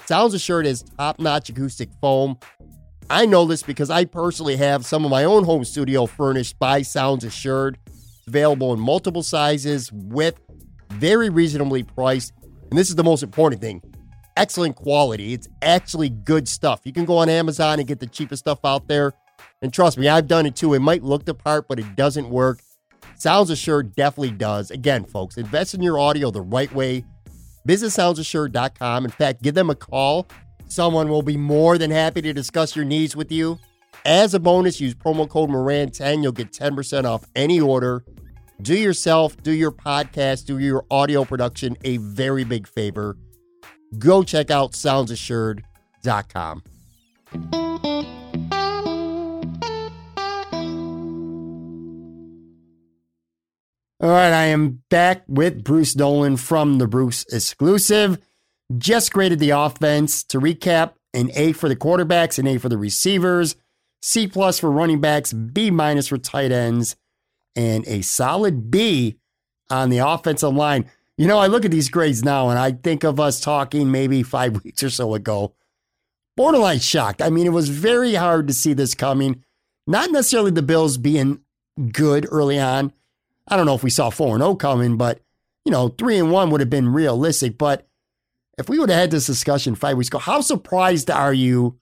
[0.07, 2.39] Sounds Assured is top notch acoustic foam.
[3.09, 6.83] I know this because I personally have some of my own home studio furnished by
[6.83, 7.79] Sounds Assured.
[7.87, 10.41] It's available in multiple sizes with
[11.01, 12.33] very reasonably priced.
[12.43, 13.83] And this is the most important thing
[14.37, 15.35] excellent quality.
[15.35, 16.81] It's actually good stuff.
[16.85, 19.13] You can go on Amazon and get the cheapest stuff out there.
[19.61, 20.73] And trust me, I've done it too.
[20.73, 22.61] It might look the part, but it doesn't work.
[23.17, 24.71] Sounds Assured definitely does.
[24.71, 27.05] Again, folks, invest in your audio the right way.
[27.67, 29.05] Visit soundsassured.com.
[29.05, 30.27] In fact, give them a call.
[30.69, 33.59] Someone will be more than happy to discuss your needs with you.
[34.07, 36.23] As a bonus, use promo code Moran10.
[36.23, 38.05] You'll get 10% off any order.
[38.63, 43.17] Do yourself, do your podcast, do your audio production a very big favor.
[43.99, 46.63] Go check out soundsassured.com.
[54.03, 58.19] All right, I am back with Bruce Nolan from the Bruce Exclusive.
[58.79, 60.25] Just graded the offense.
[60.25, 63.57] To recap, an A for the quarterbacks, an A for the receivers,
[64.01, 66.97] C plus for running backs, B minus for tight ends,
[67.57, 69.17] and a solid B
[69.69, 70.91] on the offensive line.
[71.17, 74.23] You know, I look at these grades now and I think of us talking maybe
[74.23, 75.55] five weeks or so ago.
[76.37, 77.21] Borderline shocked.
[77.21, 79.45] I mean, it was very hard to see this coming.
[79.87, 81.41] Not necessarily the Bills being
[81.93, 82.93] good early on.
[83.49, 85.21] I don't know if we saw 4 0 coming, but,
[85.65, 87.59] you know, 3 and 1 would have been realistic.
[87.59, 87.87] But
[88.57, 91.79] if we would have had this discussion five weeks ago, how surprised are you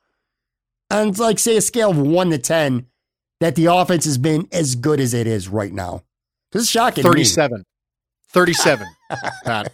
[0.90, 2.86] on, like, say, a scale of 1 to 10
[3.40, 6.02] that the offense has been as good as it is right now?
[6.52, 7.02] This is shocking.
[7.02, 7.14] to me.
[7.14, 7.64] 37.
[8.30, 8.86] 37,
[9.44, 9.72] Pat.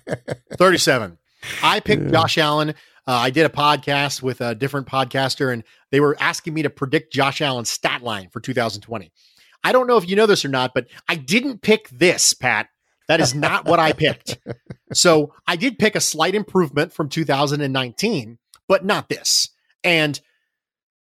[0.55, 1.19] 37.
[1.63, 2.71] I picked Josh Allen.
[2.71, 2.75] Uh,
[3.13, 7.13] I did a podcast with a different podcaster, and they were asking me to predict
[7.13, 9.13] Josh Allen's stat line for 2020.
[9.63, 12.69] I don't know if you know this or not, but I didn't pick this, Pat.
[13.09, 14.39] That is not what I picked.
[14.93, 18.39] So I did pick a slight improvement from 2019,
[18.69, 19.49] but not this.
[19.83, 20.21] And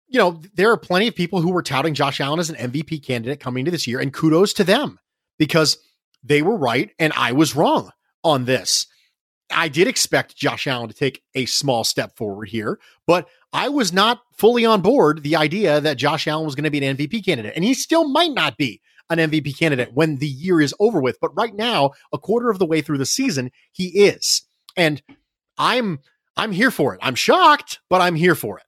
[0.08, 3.04] you know, there are plenty of people who were touting Josh Allen as an MVP
[3.04, 5.00] candidate coming into this year, and kudos to them
[5.40, 5.78] because
[6.24, 7.92] they were right and I was wrong
[8.24, 8.88] on this.
[9.52, 13.94] I did expect Josh Allen to take a small step forward here, but I was
[13.94, 17.24] not fully on board the idea that Josh Allen was going to be an MVP
[17.24, 18.82] candidate, and he still might not be.
[19.10, 21.20] an MVP candidate when the year is over with.
[21.22, 24.42] But right now, a quarter of the way through the season, he is.
[24.76, 25.02] And
[25.58, 26.00] I'm
[26.38, 27.00] I'm here for it.
[27.04, 28.65] I'm shocked, but I'm here for it.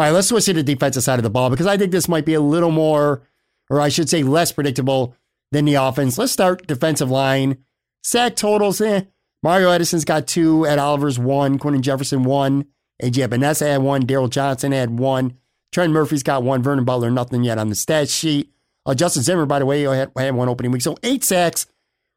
[0.00, 2.08] All right, let's switch to the defensive side of the ball because I think this
[2.08, 3.20] might be a little more,
[3.68, 5.14] or I should say, less predictable
[5.52, 6.16] than the offense.
[6.16, 7.58] Let's start defensive line.
[8.02, 9.02] Sack totals, eh.
[9.42, 10.66] Mario Addison's got two.
[10.66, 11.58] Ed Oliver's one.
[11.58, 12.64] Quinton Jefferson one.
[13.02, 14.06] AJ Epenesa had one.
[14.06, 15.36] Darryl Johnson had one.
[15.70, 16.62] Trent Murphy's got one.
[16.62, 18.50] Vernon Butler, nothing yet on the stat sheet.
[18.86, 20.80] Uh, Justin Zimmer, by the way, had, had one opening week.
[20.80, 21.66] So eight sacks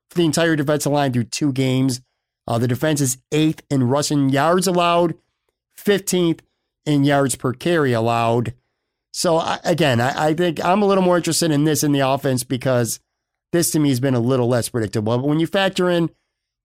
[0.09, 1.99] for the entire defensive line through two games.
[2.47, 5.15] Uh, the defense is eighth in rushing yards allowed,
[5.77, 6.39] 15th
[6.85, 8.53] in yards per carry allowed.
[9.11, 11.99] So I, again, I, I think I'm a little more interested in this in the
[11.99, 12.99] offense because
[13.51, 15.17] this to me has been a little less predictable.
[15.17, 16.09] But when you factor in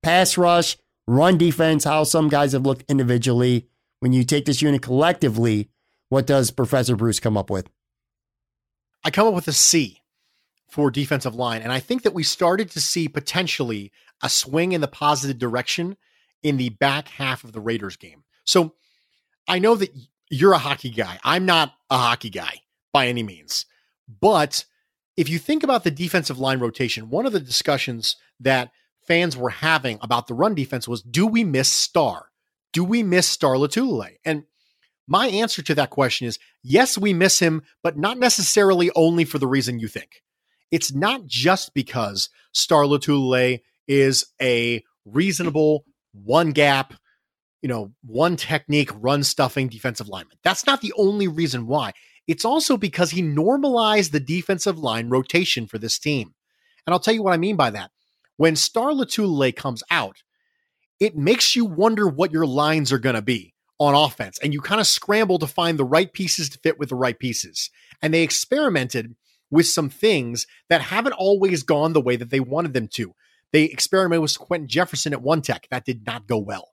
[0.03, 3.69] pass rush, run defense, how some guys have looked individually,
[4.01, 5.69] when you take this unit collectively,
[6.09, 7.69] what does Professor Bruce come up with?
[9.05, 10.03] I come up with a C
[10.69, 11.63] for defensive line.
[11.63, 13.91] And I think that we started to see potentially
[14.23, 15.97] a swing in the positive direction
[16.43, 18.25] in the back half of the Raiders game.
[18.45, 18.75] So
[19.49, 19.91] I know that
[20.31, 21.19] you're a hockey guy.
[21.25, 22.61] I'm not a hockey guy
[22.93, 23.67] by any means.
[24.21, 24.65] But
[25.17, 28.71] if you think about the defensive line rotation, one of the discussions that
[29.03, 32.27] fans were having about the run defense was do we miss Star?
[32.73, 34.17] Do we miss Star Lotulelei?
[34.25, 34.45] And
[35.07, 39.39] my answer to that question is yes, we miss him, but not necessarily only for
[39.39, 40.23] the reason you think.
[40.71, 46.95] It's not just because Star Lotulelei is a reasonable one gap,
[47.63, 50.37] you know, one technique run stuffing defensive lineman.
[50.43, 51.93] That's not the only reason why.
[52.27, 56.35] It's also because he normalized the defensive line rotation for this team.
[56.87, 57.91] And I'll tell you what I mean by that.
[58.37, 60.23] When Star Lotulelei comes out,
[61.01, 64.39] it makes you wonder what your lines are going to be on offense.
[64.43, 67.19] And you kind of scramble to find the right pieces to fit with the right
[67.19, 67.71] pieces.
[68.03, 69.17] And they experimented
[69.51, 73.15] with some things that haven't always gone the way that they wanted them to.
[73.53, 75.67] They experimented with Quinton Jefferson at one tech.
[75.71, 76.69] That did not go well.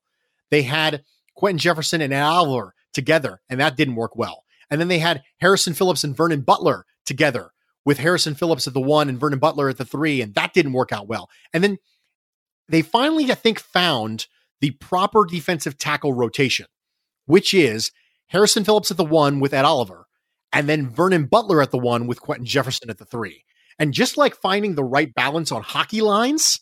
[0.55, 1.03] They had
[1.35, 4.45] Quinton Jefferson and Oliver together, and that didn't work well.
[4.71, 7.51] And then they had Harrison Phillips and Vernon Butler together
[7.83, 10.71] with Harrison Phillips at the one and Vernon Butler at the three, and that didn't
[10.71, 11.29] work out well.
[11.51, 11.77] And then
[12.69, 14.27] they finally, I think, found
[14.61, 16.67] the proper defensive tackle rotation,
[17.25, 17.91] which is
[18.27, 20.07] Harrison Phillips at the one with Ed Oliver,
[20.53, 23.43] and then Vernon Butler at the one with Quinton Jefferson at the three.
[23.77, 26.61] And just like finding the right balance on hockey lines,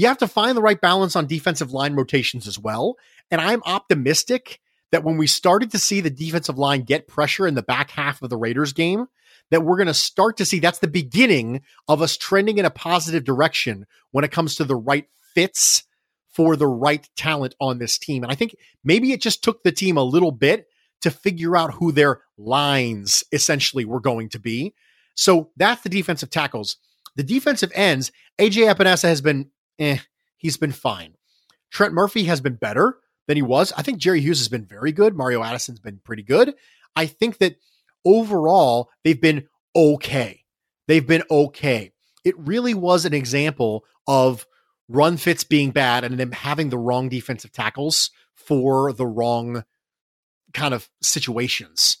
[0.00, 2.96] you have to find the right balance on defensive line rotations as well.
[3.30, 4.60] And I'm optimistic
[4.92, 8.22] that when we started to see the defensive line get pressure in the back half
[8.22, 9.06] of the Raiders game,
[9.50, 12.70] that we're going to start to see that's the beginning of us trending in a
[12.70, 15.84] positive direction when it comes to the right fits
[16.32, 18.22] for the right talent on this team.
[18.22, 18.54] And I think
[18.84, 20.66] maybe it just took the team a little bit
[21.02, 24.74] to figure out who their lines essentially were going to be.
[25.14, 26.76] So that's the defensive tackles.
[27.16, 29.98] The defensive ends, AJ Epenesa has been, eh,
[30.36, 31.14] he's been fine.
[31.70, 32.98] Trent Murphy has been better
[33.30, 33.72] than he was.
[33.76, 35.14] I think Jerry Hughes has been very good.
[35.14, 36.52] Mario Addison's been pretty good.
[36.96, 37.54] I think that
[38.04, 40.42] overall, they've been okay.
[40.88, 41.92] They've been okay.
[42.24, 44.48] It really was an example of
[44.88, 49.62] run fits being bad and them having the wrong defensive tackles for the wrong
[50.52, 51.98] kind of situations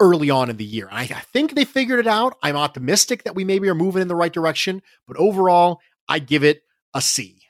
[0.00, 0.88] early on in the year.
[0.90, 2.36] I, I think they figured it out.
[2.42, 5.78] I'm optimistic that we maybe are moving in the right direction, but overall,
[6.08, 7.42] I give it a C.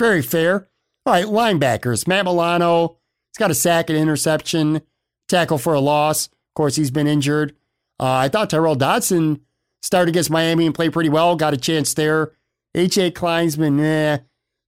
[0.00, 0.68] Very fair.
[1.06, 2.08] All right, linebackers.
[2.08, 2.96] Matt Milano,
[3.30, 4.82] he's got a sack and interception,
[5.28, 6.26] tackle for a loss.
[6.26, 7.54] Of course, he's been injured.
[8.00, 9.40] Uh, I thought Tyrel Dodson
[9.82, 12.32] started against Miami and played pretty well, got a chance there.
[12.76, 14.18] AJ Klein's been, eh.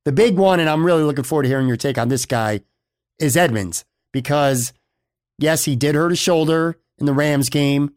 [0.04, 2.60] The big one, and I'm really looking forward to hearing your take on this guy,
[3.18, 4.72] is Edmunds, Because,
[5.38, 7.94] yes, he did hurt his shoulder in the Rams game.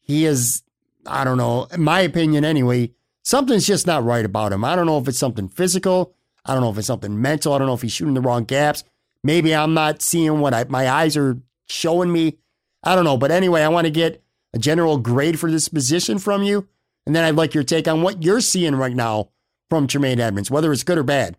[0.00, 0.62] He is,
[1.06, 2.92] I don't know, in my opinion anyway,
[3.24, 4.64] something's just not right about him.
[4.64, 6.14] I don't know if it's something physical.
[6.44, 7.52] I don't know if it's something mental.
[7.52, 8.84] I don't know if he's shooting the wrong gaps.
[9.22, 12.38] Maybe I'm not seeing what I, my eyes are showing me.
[12.82, 13.16] I don't know.
[13.16, 14.22] But anyway, I want to get
[14.52, 16.68] a general grade for this position from you.
[17.06, 19.30] And then I'd like your take on what you're seeing right now
[19.70, 21.36] from Tremaine Edmunds, whether it's good or bad.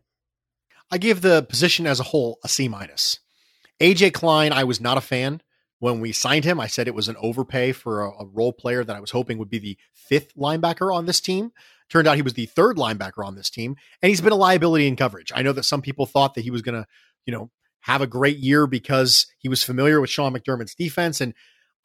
[0.92, 3.20] I give the position as a whole a C minus.
[3.80, 5.42] AJ Klein, I was not a fan
[5.80, 6.60] when we signed him.
[6.60, 9.38] I said it was an overpay for a, a, role player that I was hoping
[9.38, 11.52] would be the fifth linebacker on this team.
[11.90, 14.88] Turned out he was the third linebacker on this team, and he's been a liability
[14.88, 15.32] in coverage.
[15.36, 16.88] I know that some people thought that he was going to,
[17.26, 21.34] you know, have a great year because he was familiar with Sean McDermott's defense, and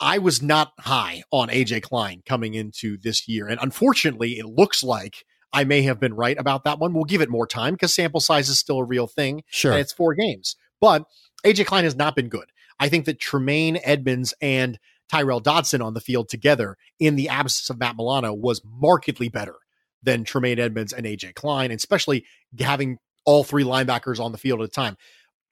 [0.01, 3.47] I was not high on AJ Klein coming into this year.
[3.49, 6.95] And unfortunately, it looks like I may have been right about that one.
[6.95, 9.43] We'll give it more time because sample size is still a real thing.
[9.51, 9.73] Sure.
[9.73, 10.57] And it's four games.
[10.81, 11.05] But
[11.45, 12.51] AJ Klein has not been good.
[12.79, 14.79] I think that Tremaine Edmunds and
[15.11, 19.57] Tyrel Dodson on the field together in the absence of Matt Milano was markedly better
[20.03, 22.25] than Tremaine Edmunds and AJ Klein, and especially
[22.59, 24.97] having all three linebackers on the field at a time.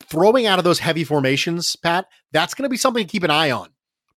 [0.00, 3.30] Throwing out of those heavy formations, Pat, that's going to be something to keep an
[3.30, 3.68] eye on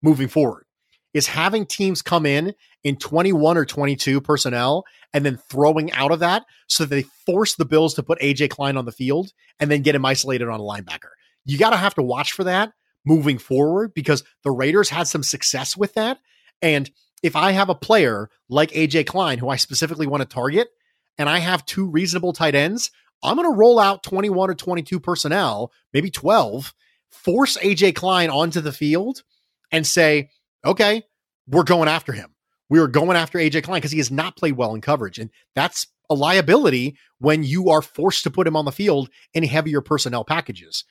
[0.02, 0.66] moving forward.
[1.14, 2.54] Is having teams come in
[2.84, 7.56] in 21 or 22 personnel and then throwing out of that so that they force
[7.56, 10.62] the Bills to put AJ Klein on the field and then get him isolated on
[10.62, 11.10] a linebacker.
[11.44, 12.72] You got to have to watch for that
[13.06, 16.20] moving forward because the Raiders had some success with that.
[16.62, 16.90] And
[17.24, 20.70] if I have a player like AJ Klein, who I specifically want to target,
[21.18, 22.92] and I have two reasonable tight ends,
[23.24, 26.74] I'm going to roll out 21 or 22 personnel, maybe 12,
[27.12, 29.24] force AJ Klein onto the field
[29.72, 30.30] and say,
[30.66, 31.04] okay,
[31.48, 32.34] we're going after him.
[32.70, 35.20] We are going after AJ Klein because he has not played well in coverage.
[35.20, 39.44] And that's a liability when you are forced to put him on the field in
[39.44, 40.84] heavier personnel packages.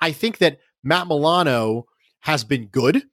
[0.00, 1.86] I think that Matt Milano
[2.20, 3.04] has been good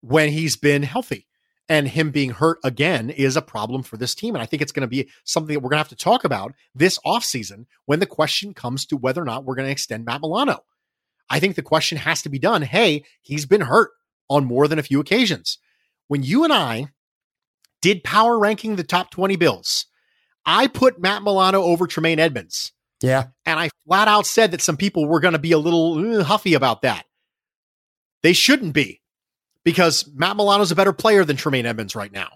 [0.00, 1.25] when he's been healthy.
[1.68, 4.34] And him being hurt again is a problem for this team.
[4.34, 6.22] And I think it's going to be something that we're going to have to talk
[6.22, 10.04] about this offseason when the question comes to whether or not we're going to extend
[10.04, 10.60] Matt Milano.
[11.28, 13.90] I think the question has to be done hey, he's been hurt
[14.28, 15.58] on more than a few occasions.
[16.08, 16.90] When you and I
[17.82, 19.86] did power ranking the top 20 Bills,
[20.44, 22.72] I put Matt Milano over Tremaine Edmunds.
[23.02, 23.26] Yeah.
[23.44, 26.24] And I flat out said that some people were going to be a little uh,
[26.24, 27.04] huffy about that.
[28.22, 29.00] They shouldn't be
[29.66, 32.28] because Matt Milano's a better player than Tremaine Edmunds right now.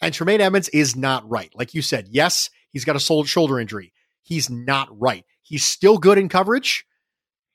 [0.00, 1.50] And Tremaine Edmunds is not right.
[1.56, 3.92] Like you said, yes, he's got a shoulder injury.
[4.22, 5.24] He's not right.
[5.42, 6.86] He's still good in coverage.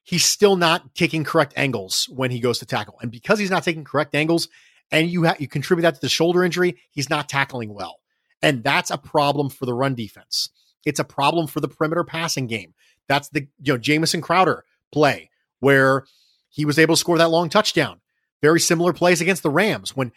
[0.04, 2.98] He's still not taking correct angles when he goes to tackle.
[3.02, 4.50] And because he's not taking correct angles
[4.92, 8.00] and you ha- you contribute that to the shoulder injury, he's not tackling well.
[8.42, 10.50] And that's a problem for the run defense.
[10.86, 12.74] It's a problem for the perimeter passing game.
[13.08, 15.30] That's the you know Jamison Crowder play
[15.62, 16.04] where
[16.50, 18.02] he was able to score that long touchdown.
[18.42, 20.12] Very similar plays against the Rams when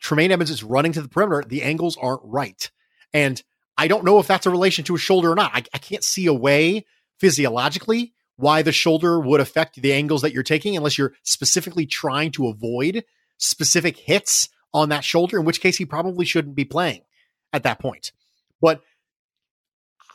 [0.00, 2.70] Tremaine Edmunds is running to the perimeter, the angles aren't right.
[3.12, 3.42] And
[3.78, 5.52] I don't know if that's a relation to a shoulder or not.
[5.54, 6.84] I, I can't see a way
[7.18, 12.32] physiologically why the shoulder would affect the angles that you're taking unless you're specifically trying
[12.32, 13.04] to avoid
[13.38, 17.02] specific hits on that shoulder, in which case he probably shouldn't be playing
[17.52, 18.12] at that point.
[18.60, 18.82] But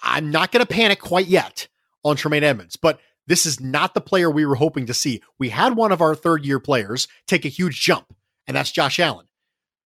[0.03, 1.67] I'm not going to panic quite yet
[2.03, 5.21] on Tremaine Edmunds, but this is not the player we were hoping to see.
[5.37, 8.13] We had one of our third year players take a huge jump,
[8.47, 9.27] and that's Josh Allen.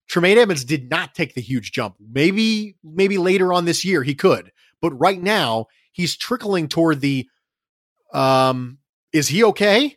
[0.08, 1.96] Tremaine Edmunds did not take the huge jump.
[2.00, 7.28] Maybe, maybe later on this year he could, but right now he's trickling toward the
[8.12, 8.78] um,
[9.12, 9.96] is he okay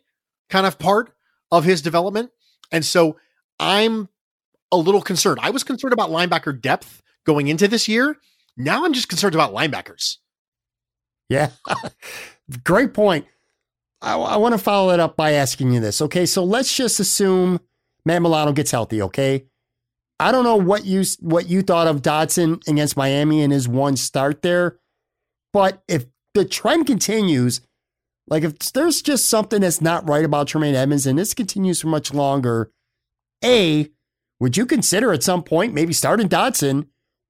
[0.50, 1.14] kind of part
[1.50, 2.30] of his development.
[2.70, 3.16] And so
[3.58, 4.08] I'm
[4.70, 5.38] a little concerned.
[5.42, 8.16] I was concerned about linebacker depth going into this year.
[8.56, 10.18] Now I'm just concerned about linebackers.
[11.28, 11.50] Yeah.
[12.64, 13.26] Great point.
[14.02, 16.02] I, I want to follow it up by asking you this.
[16.02, 16.26] Okay.
[16.26, 17.60] So let's just assume
[18.04, 19.00] Matt Milano gets healthy.
[19.02, 19.46] Okay.
[20.20, 23.96] I don't know what you what you thought of Dodson against Miami in his one
[23.96, 24.78] start there,
[25.52, 27.60] but if the trend continues,
[28.28, 31.88] like if there's just something that's not right about Tremaine Edmunds and this continues for
[31.88, 32.70] much longer,
[33.44, 33.90] A,
[34.38, 36.86] would you consider at some point maybe starting Dodson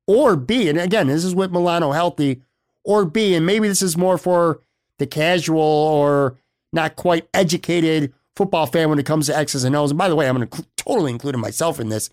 [0.07, 2.43] or B, and again, this is with Milano healthy,
[2.85, 4.61] or B, and maybe this is more for
[4.99, 6.37] the casual or
[6.73, 9.91] not quite educated football fan when it comes to X's and O's.
[9.91, 12.11] And by the way, I'm going to totally include myself in this.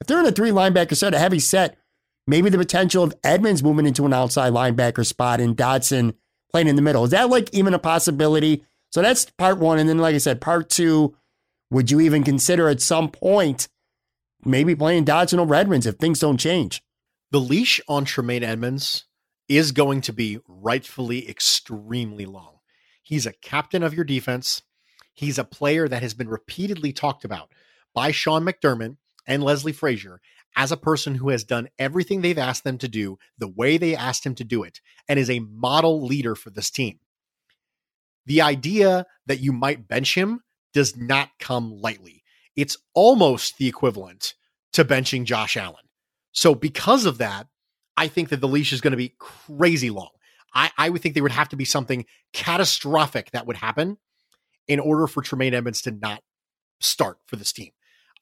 [0.00, 1.76] If they're in a three linebacker set, a heavy set,
[2.26, 6.14] maybe the potential of Edmunds moving into an outside linebacker spot and Dodson
[6.50, 7.04] playing in the middle.
[7.04, 8.64] Is that like even a possibility?
[8.90, 9.78] So that's part one.
[9.78, 11.16] And then, like I said, part two,
[11.70, 13.68] would you even consider at some point
[14.44, 16.82] maybe playing Dodson over Edmunds if things don't change?
[17.30, 19.06] The leash on Tremaine Edmunds
[19.48, 22.53] is going to be rightfully extremely long.
[23.04, 24.62] He's a captain of your defense.
[25.12, 27.52] He's a player that has been repeatedly talked about
[27.94, 28.96] by Sean McDermott
[29.26, 30.20] and Leslie Frazier
[30.56, 33.94] as a person who has done everything they've asked them to do the way they
[33.94, 36.98] asked him to do it and is a model leader for this team.
[38.26, 40.40] The idea that you might bench him
[40.72, 42.22] does not come lightly.
[42.56, 44.34] It's almost the equivalent
[44.72, 45.76] to benching Josh Allen.
[46.32, 47.48] So, because of that,
[47.96, 50.10] I think that the leash is going to be crazy long.
[50.54, 53.98] I, I would think there would have to be something catastrophic that would happen
[54.68, 56.22] in order for Tremaine Edmunds to not
[56.80, 57.70] start for this team.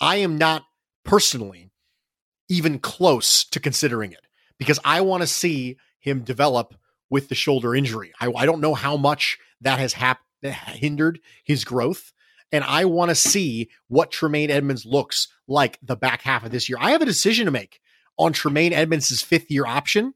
[0.00, 0.64] I am not
[1.04, 1.70] personally
[2.48, 4.26] even close to considering it
[4.58, 6.74] because I want to see him develop
[7.10, 8.12] with the shoulder injury.
[8.20, 12.12] I, I don't know how much that has hap- eh, hindered his growth.
[12.50, 16.68] And I want to see what Tremaine Edmunds looks like the back half of this
[16.68, 16.78] year.
[16.80, 17.80] I have a decision to make
[18.18, 20.14] on Tremaine Edmunds' fifth year option.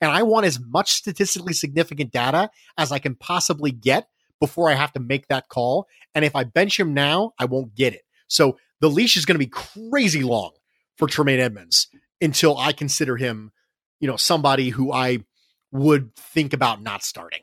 [0.00, 4.08] And I want as much statistically significant data as I can possibly get
[4.40, 5.86] before I have to make that call.
[6.14, 8.02] And if I bench him now, I won't get it.
[8.28, 10.52] So the leash is going to be crazy long
[10.96, 11.88] for Tremaine Edmunds
[12.20, 13.52] until I consider him,
[14.00, 15.24] you know, somebody who I
[15.72, 17.40] would think about not starting.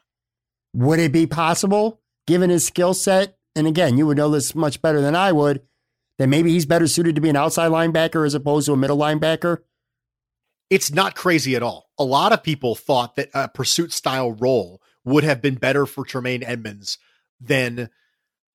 [0.74, 3.38] Would it be possible, given his skill set?
[3.56, 5.62] And again, you would know this much better than I would,
[6.18, 8.98] that maybe he's better suited to be an outside linebacker as opposed to a middle
[8.98, 9.60] linebacker?
[10.74, 11.92] It's not crazy at all.
[12.00, 16.04] A lot of people thought that a pursuit style role would have been better for
[16.04, 16.98] Tremaine Edmunds
[17.40, 17.92] than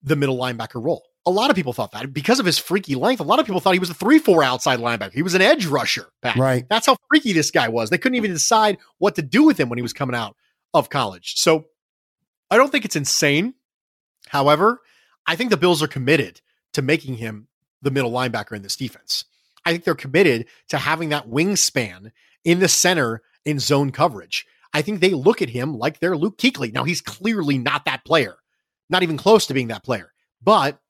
[0.03, 1.05] the middle linebacker role.
[1.27, 3.21] A lot of people thought that because of his freaky length.
[3.21, 5.13] A lot of people thought he was a 3 4 outside linebacker.
[5.13, 6.09] He was an edge rusher.
[6.21, 6.37] Pat.
[6.37, 6.65] Right.
[6.69, 7.91] That's how freaky this guy was.
[7.91, 10.35] They couldn't even decide what to do with him when he was coming out
[10.75, 11.35] of college.
[11.37, 11.67] So
[12.51, 13.55] I don't think it's insane.
[14.27, 14.81] However,
[15.25, 16.41] I think the Bills are committed
[16.73, 17.47] to making him
[17.81, 19.25] the middle linebacker in this defense.
[19.69, 22.13] I think they're committed to having that wingspan
[22.43, 24.47] in the center in zone coverage.
[24.73, 26.73] I think they look at him like they're Luke Kuechly.
[26.73, 28.37] Now, he's clearly not that player,
[28.89, 30.15] not even close to being that player.
[30.43, 30.81] But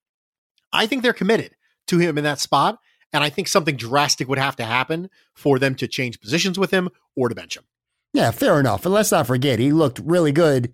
[0.73, 1.57] I think they're committed
[1.89, 2.79] to him in that spot.
[3.13, 6.71] And I think something drastic would have to happen for them to change positions with
[6.71, 7.65] him or to bench him.
[8.13, 8.85] Yeah, fair enough.
[8.85, 10.73] And let's not forget, he looked really good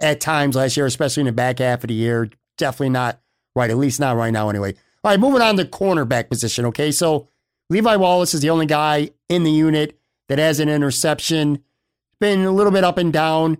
[0.00, 2.30] at times last year, especially in the back half of the year.
[2.58, 3.20] Definitely not
[3.54, 4.74] right, at least not right now, anyway.
[5.04, 6.64] All right, moving on to cornerback position.
[6.66, 7.28] Okay, so
[7.70, 9.98] Levi Wallace is the only guy in the unit
[10.28, 11.62] that has an interception.
[12.20, 13.58] Been a little bit up and down.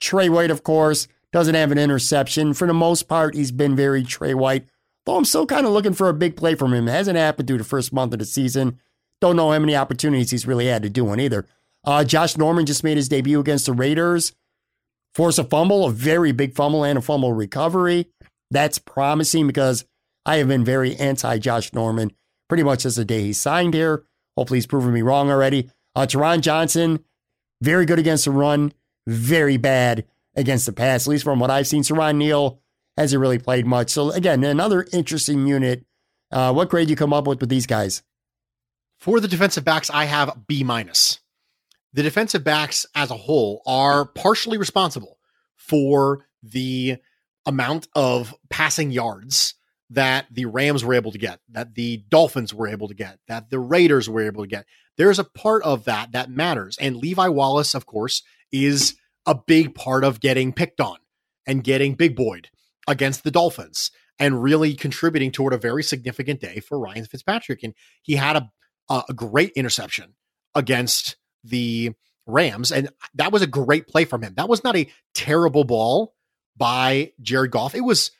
[0.00, 2.54] Tre White, of course, doesn't have an interception.
[2.54, 4.66] For the most part, he's been very Tre White.
[5.06, 6.88] Though I'm still kind of looking for a big play from him.
[6.88, 8.80] It hasn't happened through the first month of the season.
[9.20, 11.46] Don't know how many opportunities he's really had to do one either.
[11.84, 14.32] Uh, Josh Norman just made his debut against the Raiders.
[15.14, 18.06] Force a fumble, a very big fumble, and a fumble recovery.
[18.50, 19.84] That's promising because
[20.26, 22.12] I have been very anti Josh Norman
[22.48, 24.04] pretty much since the day he signed here.
[24.36, 25.70] Hopefully, he's proven me wrong already.
[25.94, 27.04] Uh, Taron Johnson,
[27.60, 28.72] very good against the run,
[29.06, 31.82] very bad against the pass, at least from what I've seen.
[31.82, 32.60] Siran Neal
[32.96, 33.90] hasn't really played much.
[33.90, 35.84] So, again, another interesting unit.
[36.30, 38.02] Uh, what grade you come up with with these guys?
[38.98, 41.20] For the defensive backs, I have B minus.
[41.92, 45.18] The defensive backs as a whole are partially responsible
[45.56, 46.96] for the
[47.46, 49.54] amount of passing yards
[49.94, 53.50] that the Rams were able to get, that the Dolphins were able to get, that
[53.50, 54.66] the Raiders were able to get.
[54.96, 56.76] There's a part of that that matters.
[56.78, 58.22] And Levi Wallace, of course,
[58.52, 60.98] is a big part of getting picked on
[61.46, 62.48] and getting big boyed
[62.86, 67.62] against the Dolphins and really contributing toward a very significant day for Ryan Fitzpatrick.
[67.62, 68.50] And he had a,
[69.08, 70.14] a great interception
[70.54, 71.92] against the
[72.26, 72.72] Rams.
[72.72, 74.34] And that was a great play from him.
[74.36, 76.14] That was not a terrible ball
[76.56, 77.74] by Jared Goff.
[77.74, 78.12] It was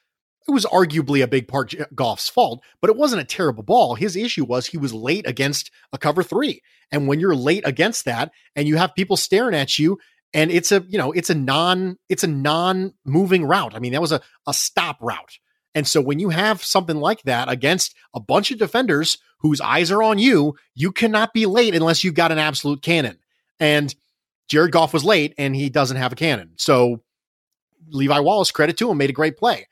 [0.46, 3.94] it was arguably a big part Goff's fault, but it wasn't a terrible ball.
[3.94, 6.62] His issue was he was late against a cover three.
[6.90, 9.98] And when you're late against that and you have people staring at you
[10.34, 13.74] and it's a, you know, it's a non, it's a non-moving route.
[13.74, 15.38] I mean, that was a, a stop route.
[15.74, 19.90] And so when you have something like that against a bunch of defenders whose eyes
[19.90, 23.18] are on you, you cannot be late unless you've got an absolute cannon.
[23.58, 23.94] And
[24.48, 26.52] Jared Goff was late and he doesn't have a cannon.
[26.56, 27.02] So
[27.88, 29.66] Levi Wallace, credit to him, made a great play.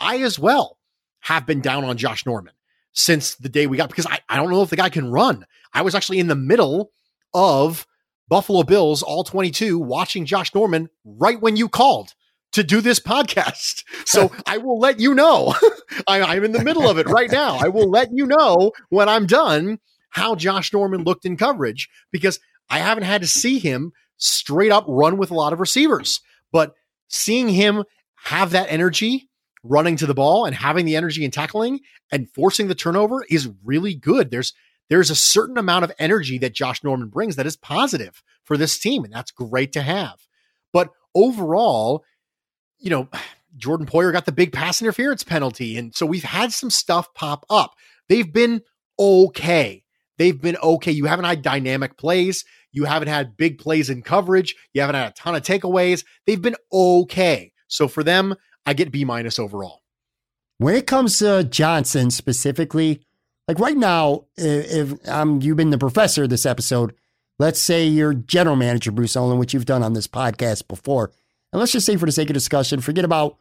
[0.00, 0.78] I as well
[1.20, 2.54] have been down on Josh Norman
[2.92, 5.46] since the day we got because I, I don't know if the guy can run.
[5.72, 6.92] I was actually in the middle
[7.34, 7.86] of
[8.28, 12.14] Buffalo Bills all 22 watching Josh Norman right when you called
[12.52, 13.84] to do this podcast.
[14.08, 15.54] So I will let you know.
[16.06, 17.58] I, I'm in the middle of it right now.
[17.58, 22.40] I will let you know when I'm done how Josh Norman looked in coverage because
[22.70, 26.22] I haven't had to see him straight up run with a lot of receivers.
[26.52, 26.72] But
[27.08, 27.84] seeing him
[28.14, 29.27] have that energy
[29.68, 33.50] running to the ball and having the energy and tackling and forcing the turnover is
[33.64, 34.30] really good.
[34.30, 34.52] There's
[34.88, 38.78] there's a certain amount of energy that Josh Norman brings that is positive for this
[38.78, 40.26] team, and that's great to have.
[40.72, 42.04] But overall,
[42.78, 43.08] you know,
[43.56, 45.76] Jordan Poyer got the big pass interference penalty.
[45.76, 47.74] And so we've had some stuff pop up.
[48.08, 48.62] They've been
[48.98, 49.82] okay.
[50.16, 50.92] They've been okay.
[50.92, 52.44] You haven't had dynamic plays.
[52.70, 54.54] You haven't had big plays in coverage.
[54.74, 56.04] You haven't had a ton of takeaways.
[56.26, 57.52] They've been okay.
[57.66, 58.36] So for them,
[58.66, 59.82] I get B minus overall.
[60.58, 63.00] When it comes to Johnson specifically,
[63.46, 66.94] like right now, if, um, you've been the professor this episode,
[67.38, 71.12] let's say you're general manager Bruce Nolan, which you've done on this podcast before,
[71.52, 73.38] and let's just say for the sake of discussion, forget about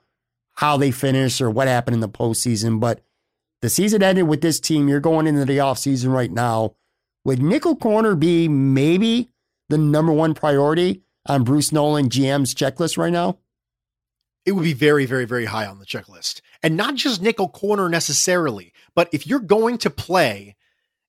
[0.53, 3.01] how they finished or what happened in the postseason, but
[3.61, 4.87] the season ended with this team.
[4.87, 6.75] You're going into the offseason right now.
[7.25, 9.29] Would nickel corner be maybe
[9.69, 13.37] the number one priority on Bruce Nolan GM's checklist right now?
[14.47, 16.39] It would be very, very, very high on the checklist.
[16.63, 20.55] And not just nickel corner necessarily, but if you're going to play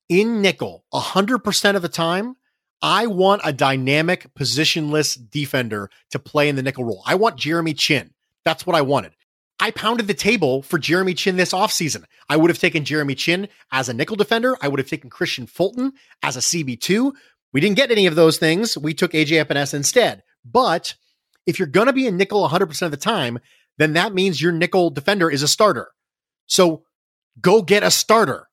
[0.09, 2.35] in nickel 100% of the time,
[2.83, 7.05] I want a dynamic positionless defender to play in the nickel role.
[7.07, 8.11] I want Jeremy Chinn.
[8.45, 9.13] That's what I wanted.
[9.61, 12.07] I pounded the table for Jeremy Chinn this offseason.
[12.29, 14.57] I would have taken Jeremy Chinn as a nickel defender.
[14.61, 15.93] I would have taken Kristian Fulton
[16.25, 17.13] as a CB2.
[17.53, 18.77] We didn't get any of those things.
[18.77, 20.25] We took AJ Epenesa instead.
[20.45, 20.97] But
[21.49, 23.39] if you're going to be a nickel 100% of the time,
[23.79, 25.89] then that means your nickel defender is a starter.
[26.47, 26.85] So
[27.41, 28.49] go get a starter.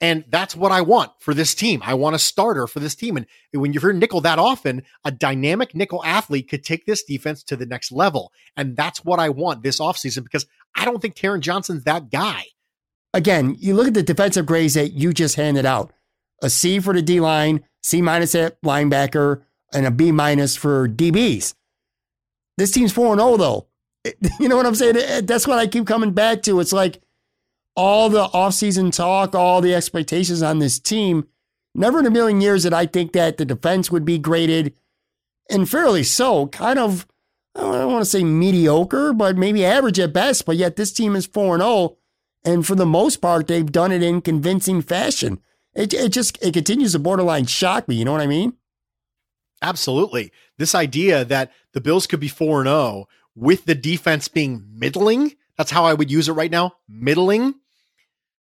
[0.00, 1.80] And that's what I want for this team.
[1.84, 3.16] I want a starter for this team.
[3.16, 7.54] And when you're nickel that often, a dynamic nickel athlete could take this defense to
[7.54, 8.32] the next level.
[8.56, 10.44] And that's what I want this offseason because
[10.76, 12.46] I don't think Taron Johnson's that guy.
[13.14, 15.92] Again, you look at the defensive grades that you just handed out
[16.42, 20.88] a C for the D line, C minus at linebacker, and a B minus for
[20.88, 21.54] DBs.
[22.58, 23.66] This team's 4 0, though.
[24.40, 25.26] You know what I'm saying?
[25.26, 26.58] That's what I keep coming back to.
[26.58, 27.00] It's like,
[27.74, 31.26] all the offseason talk, all the expectations on this team,
[31.74, 34.74] never in a million years did I think that the defense would be graded,
[35.50, 37.06] and fairly so, kind of,
[37.54, 40.46] I don't want to say mediocre, but maybe average at best.
[40.46, 41.96] But yet this team is 4 0.
[42.44, 45.38] And for the most part, they've done it in convincing fashion.
[45.74, 47.96] It, it just it continues to borderline shock me.
[47.96, 48.54] You know what I mean?
[49.62, 50.32] Absolutely.
[50.58, 55.70] This idea that the Bills could be 4 0 with the defense being middling, that's
[55.70, 57.54] how I would use it right now, middling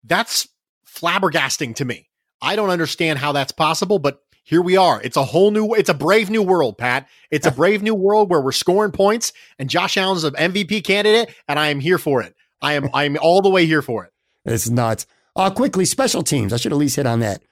[0.05, 0.49] that's
[0.87, 2.09] flabbergasting to me.
[2.41, 5.01] I don't understand how that's possible, but here we are.
[5.03, 7.09] It's a whole new, it's a brave new world, Pat.
[7.31, 11.35] It's a brave new world where we're scoring points and Josh Allen's an MVP candidate,
[11.49, 12.35] and I am here for it.
[12.61, 14.13] I am, I'm all the way here for it.
[14.45, 15.07] It's nuts.
[15.35, 16.53] Uh, quickly, special teams.
[16.53, 17.43] I should at least hit on that.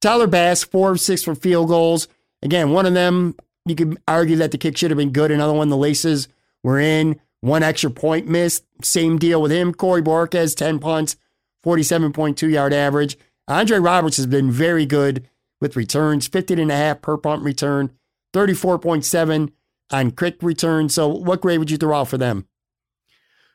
[0.00, 2.08] Tyler Bass, four of six for field goals.
[2.42, 3.36] Again, one of them,
[3.66, 5.30] you could argue that the kick should have been good.
[5.30, 6.28] Another one, the laces
[6.62, 7.20] were in.
[7.40, 8.64] One extra point missed.
[8.82, 9.74] Same deal with him.
[9.74, 11.16] Corey Bojorquez, 10 punts.
[11.64, 13.16] 47.2 yard average.
[13.48, 15.28] Andre Roberts has been very good
[15.60, 17.90] with returns, 15 and a half per punt return,
[18.32, 19.52] 34.7
[19.90, 20.88] on quick return.
[20.88, 22.46] So what grade would you throw out for them?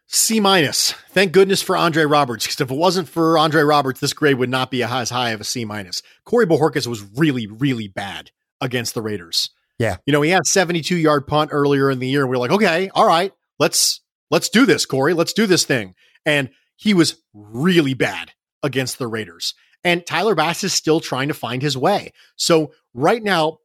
[0.07, 0.93] C minus.
[1.09, 4.49] Thank goodness for Andre Roberts, because if it wasn't for Andre Roberts, this grade would
[4.49, 6.01] not be as high of a C minus.
[6.23, 8.31] Corey Bojorquez was really, really bad
[8.61, 9.49] against the Raiders.
[9.79, 9.97] Yeah.
[10.05, 12.51] You know, he had 72 yard punt earlier in the year, and we are like,
[12.51, 14.01] okay, all right, let's
[14.31, 15.13] let's do this, Corey.
[15.13, 15.93] Let's do this thing.
[16.25, 18.31] And he was really bad
[18.63, 19.53] against the Raiders.
[19.83, 22.11] And Tyler Bass is still trying to find his way.
[22.35, 23.59] So right now,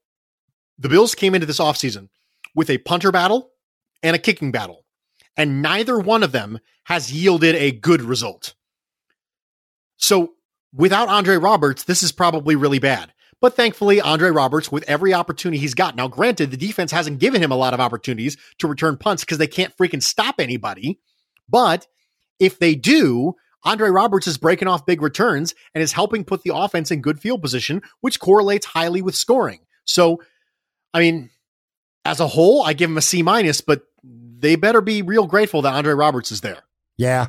[0.78, 2.08] the Bills came into this offseason
[2.54, 3.50] with a punter battle
[4.02, 4.84] and a kicking battle.
[5.36, 8.54] And neither one of them has yielded a good result.
[9.96, 10.34] So
[10.74, 13.12] without Andre Roberts, this is probably really bad.
[13.42, 17.42] But thankfully, Andre Roberts, with every opportunity he's got, now granted, the defense hasn't given
[17.42, 21.00] him a lot of opportunities to return punts because they can't freaking stop anybody.
[21.48, 21.88] But
[22.38, 23.34] if they do,
[23.64, 27.18] Andre Roberts is breaking off big returns and is helping put the offense in good
[27.18, 29.58] field position, which correlates highly with scoring.
[29.84, 30.22] So,
[30.94, 31.28] I mean,
[32.04, 35.62] as a whole, I give him a C minus, but they better be real grateful
[35.62, 36.62] that Andre Roberts is there.
[36.96, 37.28] Yeah.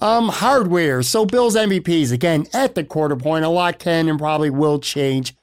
[0.00, 1.02] Um, hardware.
[1.02, 3.44] So Bills MVPs again at the quarter point.
[3.44, 5.34] A lot can and probably will change.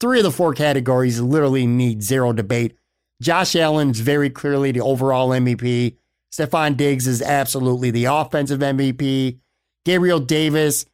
[0.00, 2.76] Three of the four categories literally need zero debate.
[3.22, 5.96] Josh Allen's very clearly the overall MVP.
[6.32, 9.38] Stefon Diggs is absolutely the offensive MVP.
[9.84, 10.84] Gabriel Davis,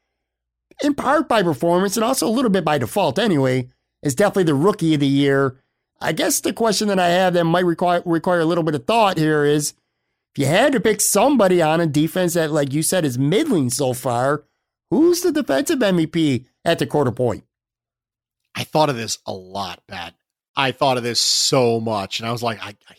[0.82, 3.68] in part by performance and also a little bit by default anyway,
[4.02, 5.56] is definitely the rookie of the year.
[6.00, 8.86] I guess the question that I have that might require require a little bit of
[8.86, 9.74] thought here is
[10.34, 13.70] if you had to pick somebody on a defense that, like you said, is middling
[13.70, 14.44] so far,
[14.90, 17.44] who's the defensive MVP at the quarter point?
[18.54, 20.14] I thought of this a lot, Pat.
[20.56, 22.96] I thought of this so much, and I was like, I, I,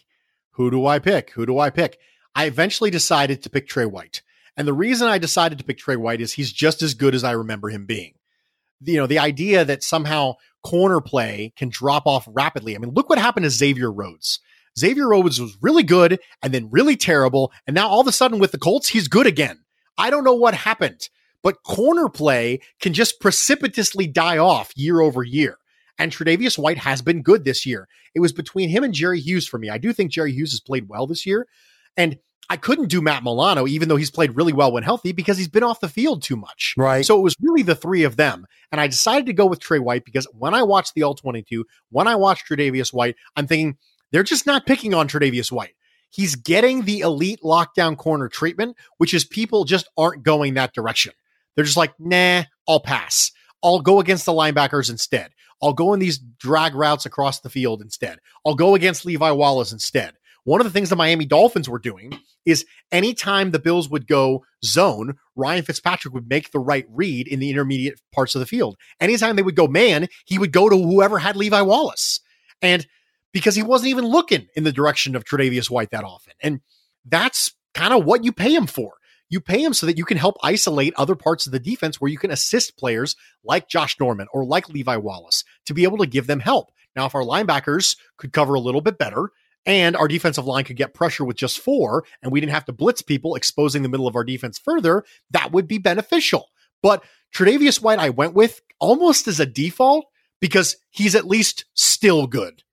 [0.51, 1.31] who do I pick?
[1.31, 1.99] Who do I pick?
[2.35, 4.21] I eventually decided to pick Tre White.
[4.57, 7.23] And the reason I decided to pick Tre White is he's just as good as
[7.23, 8.13] I remember him being.
[8.81, 12.75] You know, the idea that somehow corner play can drop off rapidly.
[12.75, 14.39] I mean, look what happened to Xavier Rhodes.
[14.77, 17.51] Xavier Rhodes was really good and then really terrible.
[17.67, 19.59] And now all of a sudden with the Colts, he's good again.
[19.97, 21.09] I don't know what happened,
[21.43, 25.57] but corner play can just precipitously die off year over year.
[25.99, 27.87] And Tre'Davious White has been good this year.
[28.15, 29.69] It was between him and Jerry Hughes for me.
[29.69, 31.47] I do think Jerry Hughes has played well this year,
[31.95, 32.17] and
[32.49, 35.47] I couldn't do Matt Milano, even though he's played really well when healthy, because he's
[35.47, 36.73] been off the field too much.
[36.75, 37.05] Right.
[37.05, 38.45] So it was really the three of them.
[38.71, 41.65] And I decided to go with Tre White because when I watched the All 22,
[41.91, 43.77] when I watched Tre'Davious White, I'm thinking
[44.11, 45.75] they're just not picking on Tre'Davious White.
[46.09, 51.13] He's getting the elite lockdown corner treatment, which is people just aren't going that direction.
[51.55, 53.31] They're just like, nah, I'll pass.
[53.63, 55.31] I'll go against the linebackers instead.
[55.61, 58.19] I'll go in these drag routes across the field instead.
[58.45, 60.13] I'll go against Levi Wallace instead.
[60.43, 64.43] One of the things the Miami Dolphins were doing is anytime the Bills would go
[64.65, 68.75] zone, Ryan Fitzpatrick would make the right read in the intermediate parts of the field.
[68.99, 72.19] Anytime they would go man, he would go to whoever had Levi Wallace.
[72.59, 72.87] And
[73.31, 76.33] because he wasn't even looking in the direction of Tre'Davious White that often.
[76.41, 76.61] And
[77.05, 78.93] that's kind of what you pay him for.
[79.29, 82.11] You pay him so that you can help isolate other parts of the defense where
[82.11, 83.15] you can assist players
[83.45, 86.71] like Josh Norman or like Levi Wallace to be able to give them help.
[86.95, 89.29] Now, if our linebackers could cover a little bit better
[89.65, 92.73] and our defensive line could get pressure with just four and we didn't have to
[92.73, 96.49] blitz people, exposing the middle of our defense further, that would be beneficial.
[96.83, 97.03] But
[97.33, 100.07] Tre'Davious White, I went with almost as a default
[100.41, 102.63] because he's at least still good.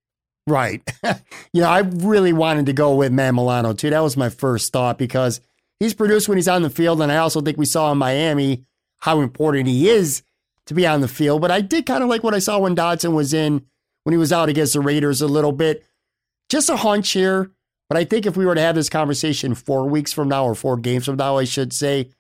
[0.49, 0.83] Right.
[1.53, 3.91] you know, I really wanted to go with Matt Milano too.
[3.91, 5.41] That was my first thought because
[5.79, 7.03] he's produced when he's on the field.
[7.03, 8.65] And I also think we saw in Miami
[8.99, 10.23] how important he is
[10.67, 11.41] to be on the field.
[11.41, 13.65] But I did kind of like what I saw when Dodson was in,
[14.05, 15.85] when he was out against the Raiders a little bit.
[16.49, 17.53] Just a hunch here.
[17.89, 20.55] But I think if we were to have this conversation four weeks from now or
[20.55, 22.11] four games from now, I should say,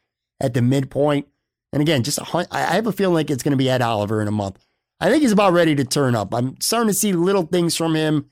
[0.40, 1.28] at the midpoint,
[1.72, 3.82] and again, just a hunch, I have a feeling like it's going to be Ed
[3.82, 4.64] Oliver in a month.
[5.00, 6.34] I think he's about ready to turn up.
[6.34, 8.30] I'm starting to see little things from him.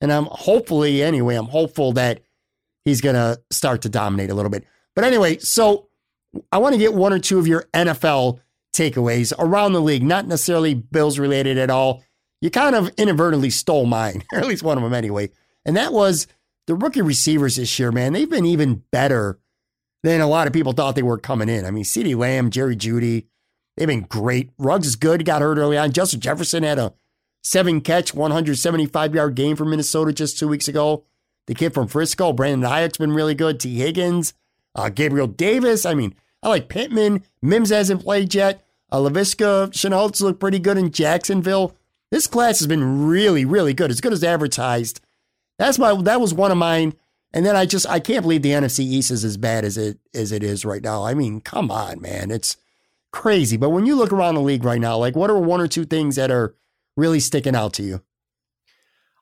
[0.00, 2.20] And I'm hopefully, anyway, I'm hopeful that
[2.84, 4.64] he's going to start to dominate a little bit.
[4.94, 5.88] But anyway, so
[6.52, 8.40] I want to get one or two of your NFL
[8.74, 12.02] takeaways around the league, not necessarily Bills related at all.
[12.40, 15.30] You kind of inadvertently stole mine, or at least one of them anyway.
[15.64, 16.26] And that was
[16.66, 18.12] the rookie receivers this year, man.
[18.12, 19.38] They've been even better
[20.02, 21.64] than a lot of people thought they were coming in.
[21.64, 23.26] I mean, CeeDee Lamb, Jerry Jeudy,
[23.76, 24.50] they've been great.
[24.58, 25.92] Ruggs is good, got hurt early on.
[25.92, 26.94] Justin Jefferson had a
[27.42, 31.04] seven catch, 175 yard game for Minnesota just two weeks ago.
[31.46, 33.60] The kid from Frisco, Brandon Aiyuk's been really good.
[33.60, 34.32] Tee Higgins,
[34.74, 35.84] uh, Gabriel Davis.
[35.84, 37.22] I mean, I like Pittman.
[37.42, 38.64] Mims hasn't played yet.
[38.90, 41.76] Uh, Laviska Shenault's looked pretty good in Jacksonville.
[42.10, 43.90] This class has been really, really good.
[43.90, 45.00] As good as advertised.
[45.58, 46.00] That's my.
[46.02, 46.94] That was one of mine.
[47.32, 49.98] And then I just I can't believe the NFC East is as bad as it
[50.14, 51.04] as it is right now.
[51.04, 52.56] I mean, come on, man, it's
[53.14, 53.56] crazy.
[53.56, 55.84] But when you look around the league right now, like what are one or two
[55.84, 56.56] things that are
[56.96, 58.02] really sticking out to you?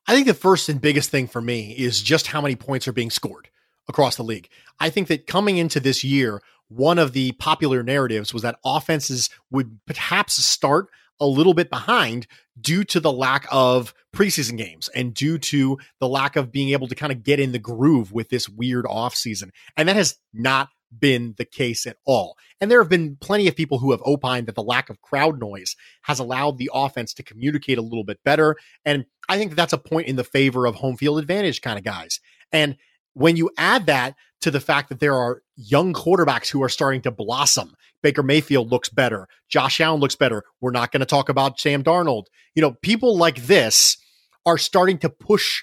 [0.09, 2.93] I think the first and biggest thing for me is just how many points are
[2.93, 3.51] being scored
[3.88, 4.49] across the league.
[4.80, 9.28] I think that coming into this year, one of the popular narratives was that offenses
[9.51, 10.88] would perhaps start
[11.20, 12.26] a little bit behind
[12.59, 16.88] due to the lack of preseason games and due to the lack of being able
[16.88, 19.51] to kind of get in the groove with this weird offseason.
[19.76, 22.36] And that has not been the case at all.
[22.61, 25.40] And there have been plenty of people who have opined that the lack of crowd
[25.40, 28.57] noise has allowed the offense to communicate a little bit better.
[28.84, 31.84] And I think that's a point in the favor of home field advantage kind of
[31.84, 32.20] guys.
[32.53, 32.76] And
[33.14, 37.03] when you add that to the fact that there are young quarterbacks who are starting
[37.03, 40.45] to blossom, Baker Mayfield looks better, Josh Allen looks better.
[40.61, 42.24] We're not going to talk about Sam Darnold.
[42.55, 43.97] You know, people like this
[44.45, 45.62] are starting to push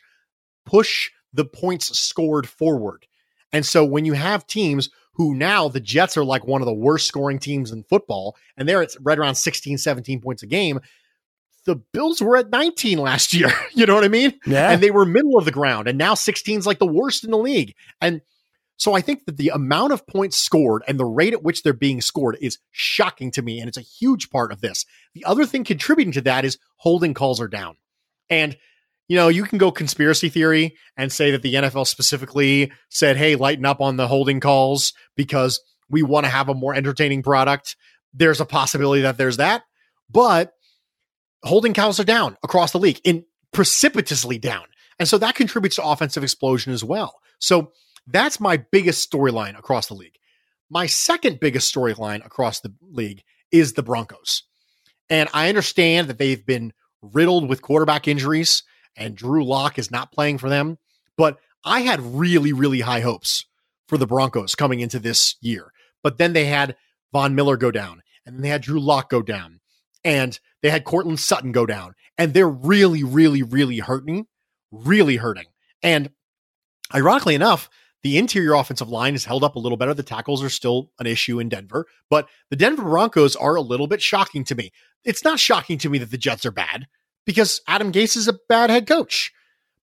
[0.66, 3.06] push the points scored forward.
[3.52, 6.74] And so when you have teams who now the Jets are like one of the
[6.74, 10.80] worst scoring teams in football and they're at right around 16 17 points a game,
[11.66, 13.52] the Bills were at 19 last year.
[13.74, 14.40] you know what I mean?
[14.46, 14.72] Yeah.
[14.72, 15.90] And they were middle of the ground.
[15.90, 17.76] And now 16 is like the worst in the league.
[18.00, 18.22] And
[18.78, 21.74] so I think that the amount of points scored and the rate at which they're
[21.74, 23.60] being scored is shocking to me.
[23.60, 24.86] And it's a huge part of this.
[25.16, 27.76] The other thing contributing to that is holding calls are down.
[28.30, 28.56] And
[29.10, 33.36] you know, you can go conspiracy theory and say that the NFL specifically said, hey,
[33.36, 37.76] lighten up on the holding calls because we want to have a more entertaining product.
[38.14, 39.64] There's a possibility that there's that.
[40.12, 40.54] But
[41.44, 44.66] holding counts are down across the league in precipitously down.
[45.00, 47.20] And so that contributes to offensive explosion as well.
[47.40, 47.72] So
[48.06, 50.18] that's my biggest storyline across the league.
[50.70, 54.44] My second biggest storyline across the league is the Broncos.
[55.10, 58.62] And I understand that they've been riddled with quarterback injuries
[59.00, 60.78] and Drew Lock is not playing for them,
[61.18, 63.46] but I had really, really high hopes
[63.88, 65.72] for the Broncos coming into this year.
[66.04, 66.76] But then they had
[67.12, 69.62] Von Miller go down, and they had Drew Lock go down,
[70.04, 74.28] and they had Courtland Sutton go down, and they're really, really, really hurting,
[74.72, 75.46] really hurting.
[75.82, 76.12] And
[76.94, 77.70] ironically enough,
[78.04, 79.94] the interior offensive line is held up a little better.
[79.94, 83.88] The tackles are still an issue in Denver, but the Denver Broncos are a little
[83.88, 84.72] bit shocking to me.
[85.04, 86.88] It's not shocking to me that the Jets are bad
[87.26, 89.32] because Adam Gase is a bad head coach.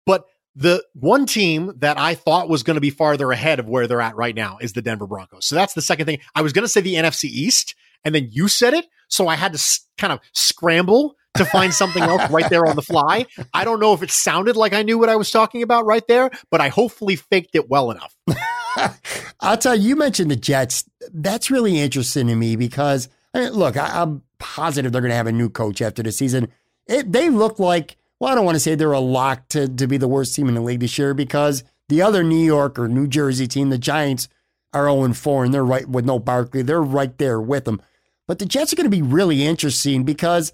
[0.05, 3.87] But the one team that I thought was going to be farther ahead of where
[3.87, 5.47] they're at right now is the Denver Broncos.
[5.47, 6.21] So that's the second thing.
[6.35, 7.75] I was going to say the NFC East,
[8.05, 8.87] and then you said it.
[9.09, 12.75] So I had to s- kind of scramble to find something else right there on
[12.75, 13.27] the fly.
[13.53, 16.07] I don't know if it sounded like I knew what I was talking about right
[16.09, 18.17] there, but I hopefully faked it well enough.
[19.41, 20.89] I'll tell you, you mentioned the Jets.
[21.13, 25.17] That's really interesting to me because, I mean, look, I, am positive they're going to
[25.17, 26.49] have a new coach after the season.
[26.87, 29.87] It, they look like, well, I don't want to say they're a lock to, to
[29.87, 32.89] be the worst team in the league this year because the other New York or
[32.89, 34.29] New Jersey team, the Giants,
[34.73, 36.63] are 0 4 and they're right with no Barkley.
[36.63, 37.81] They're right there with them.
[38.29, 40.53] But the Jets are going to be really interesting because,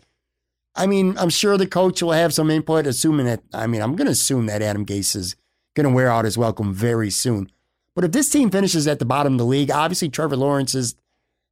[0.75, 3.97] I mean, I'm sure the coach will have some input, assuming that, I mean, I'm
[3.97, 5.37] going to assume that Adam Gase is
[5.75, 7.51] going to wear out his welcome very soon.
[7.95, 10.95] But if this team finishes at the bottom of the league, obviously Trevor Lawrence is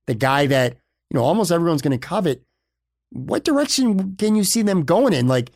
[0.07, 0.75] the guy that,
[1.11, 2.43] you know, almost everyone's going to covet.
[3.11, 5.29] What direction can you see them going in?
[5.29, 5.51] Like,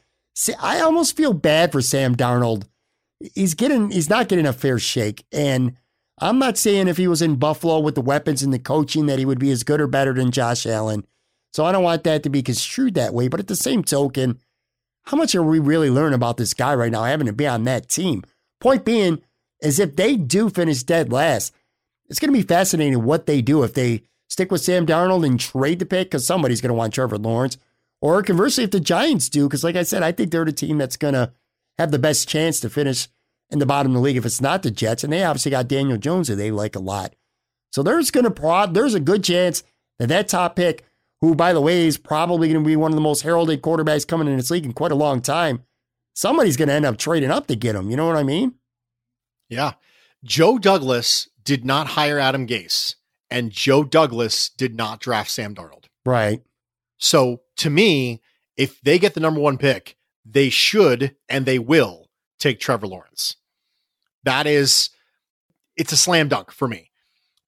[0.61, 2.65] I almost feel bad for Sam Darnold.
[3.35, 5.25] He's getting, he's not getting a fair shake.
[5.33, 5.77] And
[6.19, 9.19] I'm not saying if he was in Buffalo with the weapons and the coaching that
[9.19, 11.07] he would be as good or better than Josh Allen.
[11.53, 13.29] So I don't want that to be construed that way.
[13.29, 14.41] But at the same token,
[15.05, 17.65] how much are we really learning about this guy right now having to be on
[17.65, 18.25] that team?
[18.61, 19.23] Point being
[19.61, 21.55] is if they do finish dead last,
[22.07, 24.03] it's going to be fascinating what they do if they
[24.35, 27.57] stick with Sam Darnold and trade the pick because somebody's going to want Trevor Lawrence.
[28.01, 30.77] Or conversely, if the Giants do, because like I said, I think they're the team
[30.77, 31.33] that's going to
[31.79, 33.07] have the best chance to finish
[33.51, 35.05] in the bottom of the league if it's not the Jets.
[35.05, 37.15] And they obviously got Daniel Jones that they like a lot.
[37.71, 39.63] So there's going to prod, there's a good chance
[40.01, 40.85] that that top pick
[41.21, 44.07] who, by the way, is probably going to be one of the most heralded quarterbacks
[44.07, 45.63] coming in this league in quite a long time.
[46.13, 47.89] Somebody's going to end up trading up to get him.
[47.89, 48.55] You know what I mean?
[49.49, 49.75] Yeah.
[50.25, 52.97] Joe Douglas did not hire Adam Gase,
[53.35, 55.87] and Joe Douglas did not draft Sam Darnold.
[56.07, 56.41] Right.
[56.99, 58.23] So to me,
[58.57, 63.35] if they get the number one pick, they should and they will take Trevor Lawrence.
[64.23, 64.91] That is,
[65.77, 66.93] it's a slam dunk for me.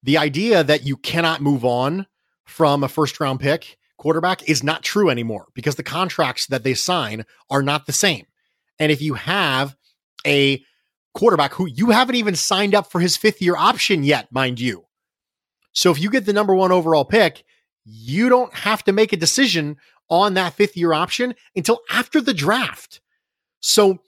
[0.03, 2.05] The idea that you cannot move on
[2.43, 6.73] from a first round pick quarterback is not true anymore because the contracts that they
[6.73, 8.25] sign are not the same.
[8.77, 9.77] And if you have
[10.25, 10.61] a
[11.13, 14.86] quarterback who you haven't even signed up for his fifth year option yet, mind you.
[15.77, 17.43] So if you get the number one overall pick,
[17.85, 19.77] you don't have to make a decision
[20.09, 22.99] on that fifth year option until after the draft.
[23.59, 23.99] So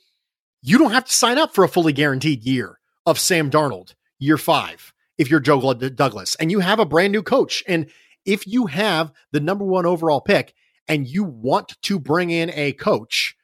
[0.64, 4.40] you don't have to sign up for a fully guaranteed year of Sam Darnold, year
[4.40, 7.64] five, if you're Joe Douglas and you have a brand new coach.
[7.68, 7.92] And
[8.26, 10.56] if you have the number one overall pick
[10.88, 13.36] and you want to bring in a coach,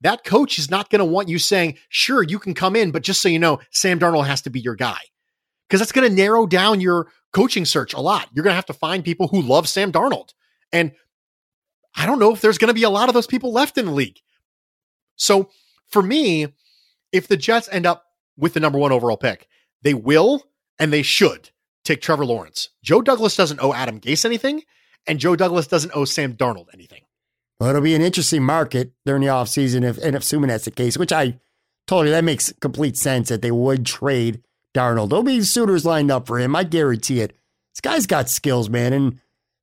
[0.00, 3.02] that coach is not going to want you saying, sure, you can come in, but
[3.02, 5.00] just so you know, Sam Darnold has to be your guy.
[5.66, 8.28] Because that's going to narrow down your coaching search a lot.
[8.32, 10.30] You're going to have to find people who love Sam Darnold.
[10.72, 10.92] And
[11.94, 13.86] I don't know if there's going to be a lot of those people left in
[13.86, 14.20] the league.
[15.16, 15.50] So
[15.88, 16.48] for me,
[17.12, 18.06] if the Jets end up
[18.36, 19.48] with the number one overall pick,
[19.82, 20.44] they will
[20.78, 21.50] and they should
[21.84, 22.70] take Trevor Lawrence.
[22.82, 24.62] Joe Douglas doesn't owe Adam Gase anything,
[25.06, 27.02] and Joe Douglas doesn't owe Sam Darnold anything.
[27.60, 30.96] Well, it'll be an interesting market during the offseason if and assuming that's the case,
[30.96, 31.38] which I
[31.90, 34.42] you that makes complete sense that they would trade
[34.74, 35.10] Darnold.
[35.10, 36.54] There'll be suitors lined up for him.
[36.54, 37.36] I guarantee it.
[37.72, 38.92] This guy's got skills, man.
[38.92, 39.20] And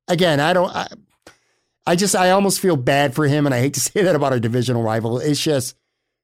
[0.07, 0.87] again, I don't I,
[1.85, 4.31] I just I almost feel bad for him, and I hate to say that about
[4.31, 5.19] our divisional rival.
[5.19, 5.75] It's just,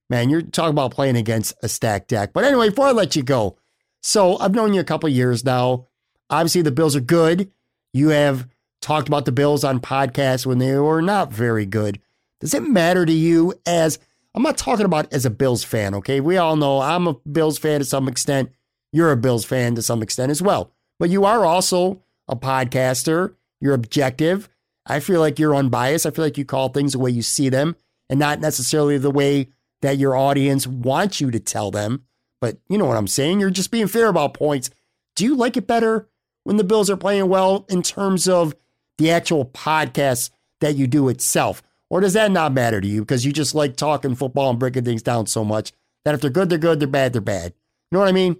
[0.09, 2.31] man, you're talking about playing against a stacked deck.
[2.33, 3.57] But anyway, before I let you go,
[4.01, 5.88] so I've known you a couple years now.
[6.29, 7.51] Obviously, the Bills are good.
[7.93, 8.47] You have
[8.81, 11.99] talked about the Bills on podcasts when they were not very good.
[12.39, 13.97] Does it matter to you as
[14.35, 16.19] I'm not talking about as a Bills fan, okay?
[16.19, 18.51] We all know I'm a Bills fan to some extent.
[18.91, 20.71] You're a Bills fan to some extent as well.
[20.99, 23.35] But you are also a podcaster.
[23.61, 24.49] You're objective.
[24.85, 26.05] I feel like you're unbiased.
[26.05, 27.75] I feel like you call things the way you see them
[28.09, 29.49] and not necessarily the way
[29.81, 32.03] that your audience wants you to tell them.
[32.39, 33.39] But you know what I'm saying?
[33.39, 34.69] You're just being fair about points.
[35.15, 36.07] Do you like it better
[36.43, 38.55] when the Bills are playing well in terms of
[38.97, 40.29] the actual podcast
[40.61, 41.61] that you do itself?
[41.89, 44.83] Or does that not matter to you because you just like talking football and breaking
[44.83, 45.71] things down so much
[46.05, 47.53] that if they're good, they're good, they're bad, they're bad?
[47.91, 48.38] You know what I mean?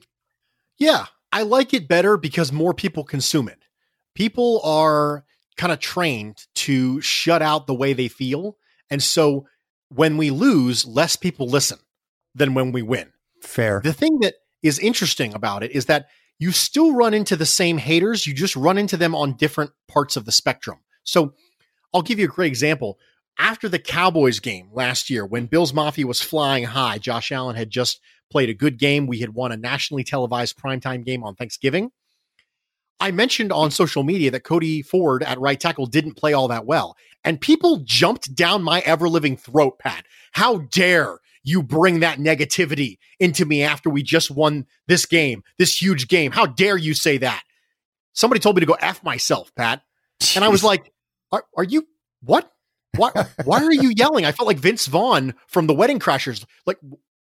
[0.78, 3.60] Yeah, I like it better because more people consume it.
[4.16, 5.24] People are
[5.58, 8.58] kind of trained to shut out the way they feel.
[8.90, 9.48] And so
[9.90, 11.80] when we lose, less people listen
[12.36, 13.12] than when we win.
[13.42, 13.82] Fair.
[13.84, 16.08] The thing that is interesting about it is that
[16.40, 20.16] you still run into the same haters, you just run into them on different parts
[20.16, 20.80] of the spectrum.
[21.04, 21.34] So
[21.94, 23.00] I'll give you a great example.
[23.40, 27.70] After the Cowboys game last year, when Bills Mafia was flying high, Josh Allen had
[27.70, 28.00] just
[28.30, 29.08] played a good game.
[29.08, 31.92] We had won a nationally televised primetime game on Thanksgiving.
[33.00, 36.66] I mentioned on social media that Cody Ford at right tackle didn't play all that
[36.66, 36.96] well.
[37.24, 40.06] And people jumped down my ever living throat, Pat.
[40.32, 45.82] How dare you bring that negativity into me after we just won this game, this
[45.82, 46.32] huge game.
[46.32, 47.42] How dare you say that?
[48.14, 49.82] Somebody told me to go F myself, Pat.
[50.36, 50.92] And I was like,
[51.32, 51.88] are, are you
[52.22, 52.52] what?
[52.96, 53.12] Why,
[53.46, 54.26] why are you yelling?
[54.26, 56.44] I felt like Vince Vaughn from the Wedding Crashers.
[56.66, 56.80] Like,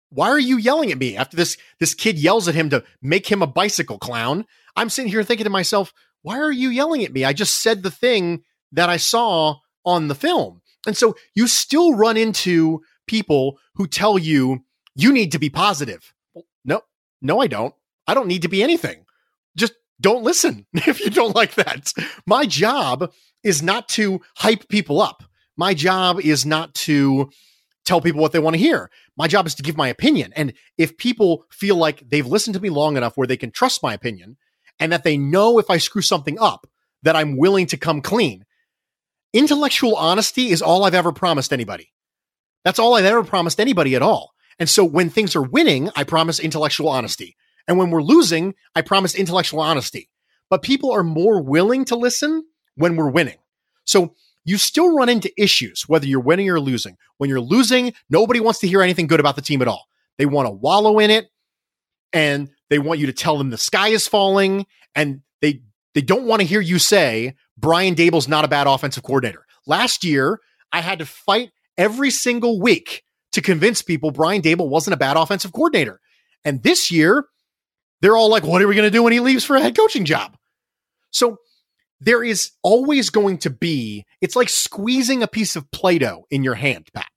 [0.09, 3.27] why are you yelling at me after this this kid yells at him to make
[3.27, 4.45] him a bicycle clown?
[4.75, 7.25] I'm sitting here thinking to myself, why are you yelling at me?
[7.25, 10.61] I just said the thing that I saw on the film.
[10.85, 14.63] And so you still run into people who tell you
[14.95, 16.13] you need to be positive.
[16.65, 16.81] No,
[17.21, 17.73] no, I don't.
[18.07, 19.05] I don't need to be anything.
[19.55, 21.93] Just don't listen if you don't like that.
[22.25, 23.11] My job
[23.43, 25.23] is not to hype people up.
[25.55, 27.29] My job is not to
[27.87, 28.91] tell people what they want to hear.
[29.17, 30.33] My job is to give my opinion.
[30.35, 33.81] And if people feel like they've listened to me long enough where they can trust
[33.81, 34.37] my opinion
[34.79, 36.67] and that they know if I screw something up,
[37.03, 38.45] that I'm willing to come clean.
[39.33, 41.93] Intellectual honesty is all I've ever promised anybody.
[42.63, 44.33] That's all I've ever promised anybody at all.
[44.59, 47.35] And so when things are winning, I promise intellectual honesty.
[47.67, 50.09] And when we're losing, I promise intellectual honesty.
[50.49, 53.37] But people are more willing to listen when we're winning.
[53.85, 54.15] So
[54.47, 56.97] you still run into issues, whether you're winning or losing.
[57.17, 59.87] When you're losing, nobody wants to hear anything good about the team at all.
[60.17, 61.27] They want to wallow in it
[62.13, 65.61] and they want you to tell them the sky is falling and they
[65.93, 69.45] they don't want to hear you say Brian Daboll's not a bad offensive coordinator.
[69.65, 70.39] Last year,
[70.71, 75.17] I had to fight every single week to convince people Brian Daboll wasn't a bad
[75.17, 75.99] offensive coordinator.
[76.45, 77.25] And this year,
[78.01, 79.75] they're all like, what are we going to do when he leaves for a head
[79.75, 80.37] coaching job?
[81.11, 81.37] So
[81.99, 86.43] there is always going to be, it's like squeezing a piece of Play Doh in
[86.43, 87.07] your hand, Pat.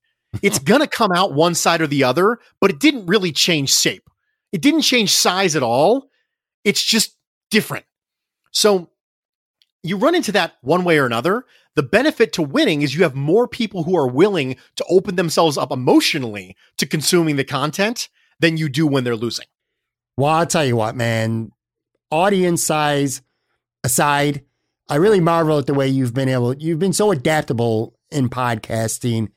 [0.43, 3.75] It's going to come out one side or the other, but it didn't really change
[3.75, 4.09] shape.
[4.53, 6.11] It didn't change size at all.
[6.65, 7.17] It's just
[7.51, 7.85] different.
[8.51, 8.91] So
[9.83, 11.45] you run into that one way or another.
[11.77, 15.57] The benefit to winning is you have more people who are willing to open themselves
[15.57, 18.09] up emotionally to consuming the content
[18.41, 19.47] than you do when they're losing.
[20.17, 21.53] Well, I'll tell you what, man.
[22.11, 23.23] Audience size
[23.85, 24.45] aside,
[24.91, 29.29] I really marvel at the way you've been able, you've been so adaptable in podcasting.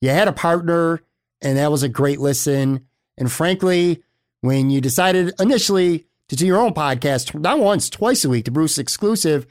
[0.00, 1.00] You had a partner,
[1.40, 2.84] and that was a great listen.
[3.16, 4.02] And frankly,
[4.40, 8.50] when you decided initially to do your own podcast, not once, twice a week, to
[8.50, 9.46] Bruce exclusive,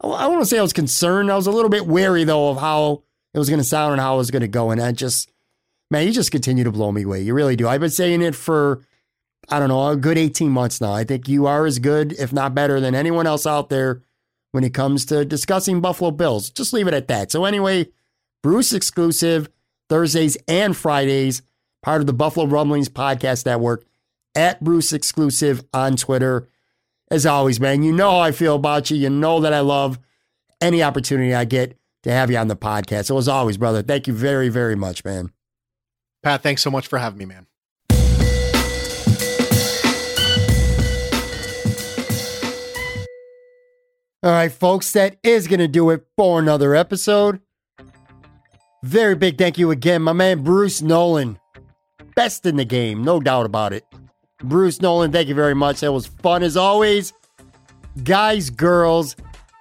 [0.00, 1.32] I want to say I was concerned.
[1.32, 3.02] I was a little bit wary though of how
[3.34, 4.70] it was going to sound and how it was going to go.
[4.70, 5.32] And I just,
[5.90, 7.22] man, you just continue to blow me away.
[7.22, 7.66] You really do.
[7.66, 8.82] I've been saying it for,
[9.48, 10.92] I don't know, a good 18 months now.
[10.92, 14.02] I think you are as good, if not better, than anyone else out there
[14.56, 16.48] when it comes to discussing Buffalo Bills.
[16.48, 17.30] Just leave it at that.
[17.30, 17.88] So, anyway,
[18.42, 19.50] Bruce exclusive
[19.90, 21.42] Thursdays and Fridays,
[21.82, 23.84] part of the Buffalo Rumblings Podcast Network
[24.34, 26.48] at Bruce exclusive on Twitter
[27.10, 28.96] as always, man, you know how I feel about you.
[28.96, 29.98] You know that I love
[30.62, 33.04] any opportunity I get to have you on the podcast.
[33.04, 35.32] So, as always, brother, thank you very, very much, man.
[36.22, 37.46] Pat, thanks so much for having me, man.
[44.26, 47.38] All right, folks, that is going to do it for another episode.
[48.82, 51.38] Very big thank you again, my man Bruce Nolan.
[52.16, 53.84] Best in the game, no doubt about it.
[54.42, 55.78] Bruce Nolan, thank you very much.
[55.78, 57.12] That was fun as always.
[58.02, 59.14] Guys, girls,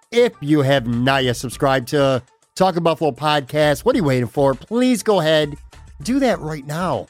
[0.10, 2.24] if you have not yet subscribed to
[2.56, 4.56] Talking Buffalo Podcast, what are you waiting for?
[4.56, 5.54] Please go ahead,
[6.02, 7.06] do that right now.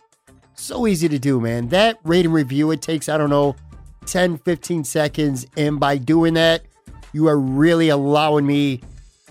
[0.55, 1.69] So easy to do, man.
[1.69, 3.55] That rate and review, it takes, I don't know,
[4.07, 5.47] 10, 15 seconds.
[5.55, 6.65] And by doing that,
[7.15, 8.81] you are really allowing me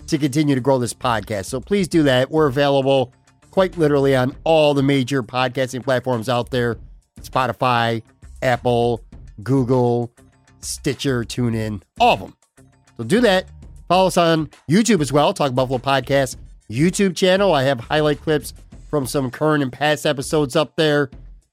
[0.07, 1.45] to continue to grow this podcast.
[1.45, 2.31] So please do that.
[2.31, 3.13] We're available
[3.51, 6.77] quite literally on all the major podcasting platforms out there
[7.21, 8.01] Spotify,
[8.41, 9.03] Apple,
[9.43, 10.11] Google,
[10.61, 12.33] Stitcher, TuneIn, all of them.
[12.97, 13.45] So do that.
[13.87, 16.37] Follow us on YouTube as well, Talk Buffalo Podcast
[16.71, 17.53] YouTube channel.
[17.53, 18.55] I have highlight clips
[18.89, 21.11] from some current and past episodes up there.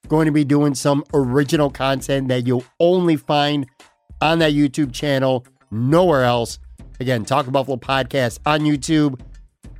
[0.08, 3.66] Going to be doing some original content that you'll only find
[4.22, 6.58] on that YouTube channel, nowhere else.
[7.00, 9.20] Again, Talk Buffalo Podcast on YouTube.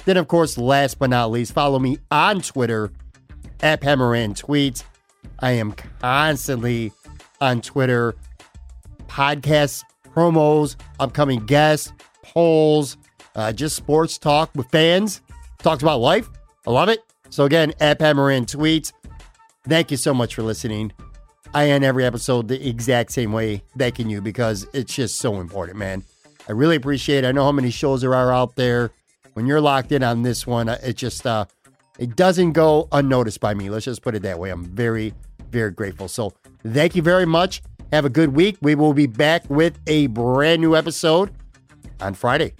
[0.04, 2.90] Then, of course, last but not least, follow me on Twitter
[3.60, 4.82] at Pat Moran Tweets.
[5.38, 6.92] I am constantly
[7.40, 8.16] on Twitter.
[9.06, 9.84] Podcasts,
[10.14, 12.96] promos, upcoming guests, polls,
[13.36, 15.20] uh, just sports talk with fans.
[15.58, 16.28] Talks about life.
[16.66, 17.00] I love it.
[17.30, 18.92] So again, at Pat Moran tweets.
[19.68, 20.92] Thank you so much for listening.
[21.54, 25.78] I end every episode the exact same way, thanking you because it's just so important,
[25.78, 26.02] man.
[26.48, 27.28] I really appreciate it.
[27.28, 28.90] I know how many shows there are out there.
[29.34, 31.44] When you're locked in on this one, it just uh
[31.98, 33.70] it doesn't go unnoticed by me.
[33.70, 34.50] Let's just put it that way.
[34.50, 35.14] I'm very,
[35.50, 36.08] very grateful.
[36.08, 36.32] So
[36.66, 37.62] thank you very much.
[37.92, 38.56] Have a good week.
[38.62, 41.30] We will be back with a brand new episode
[42.00, 42.54] on Friday.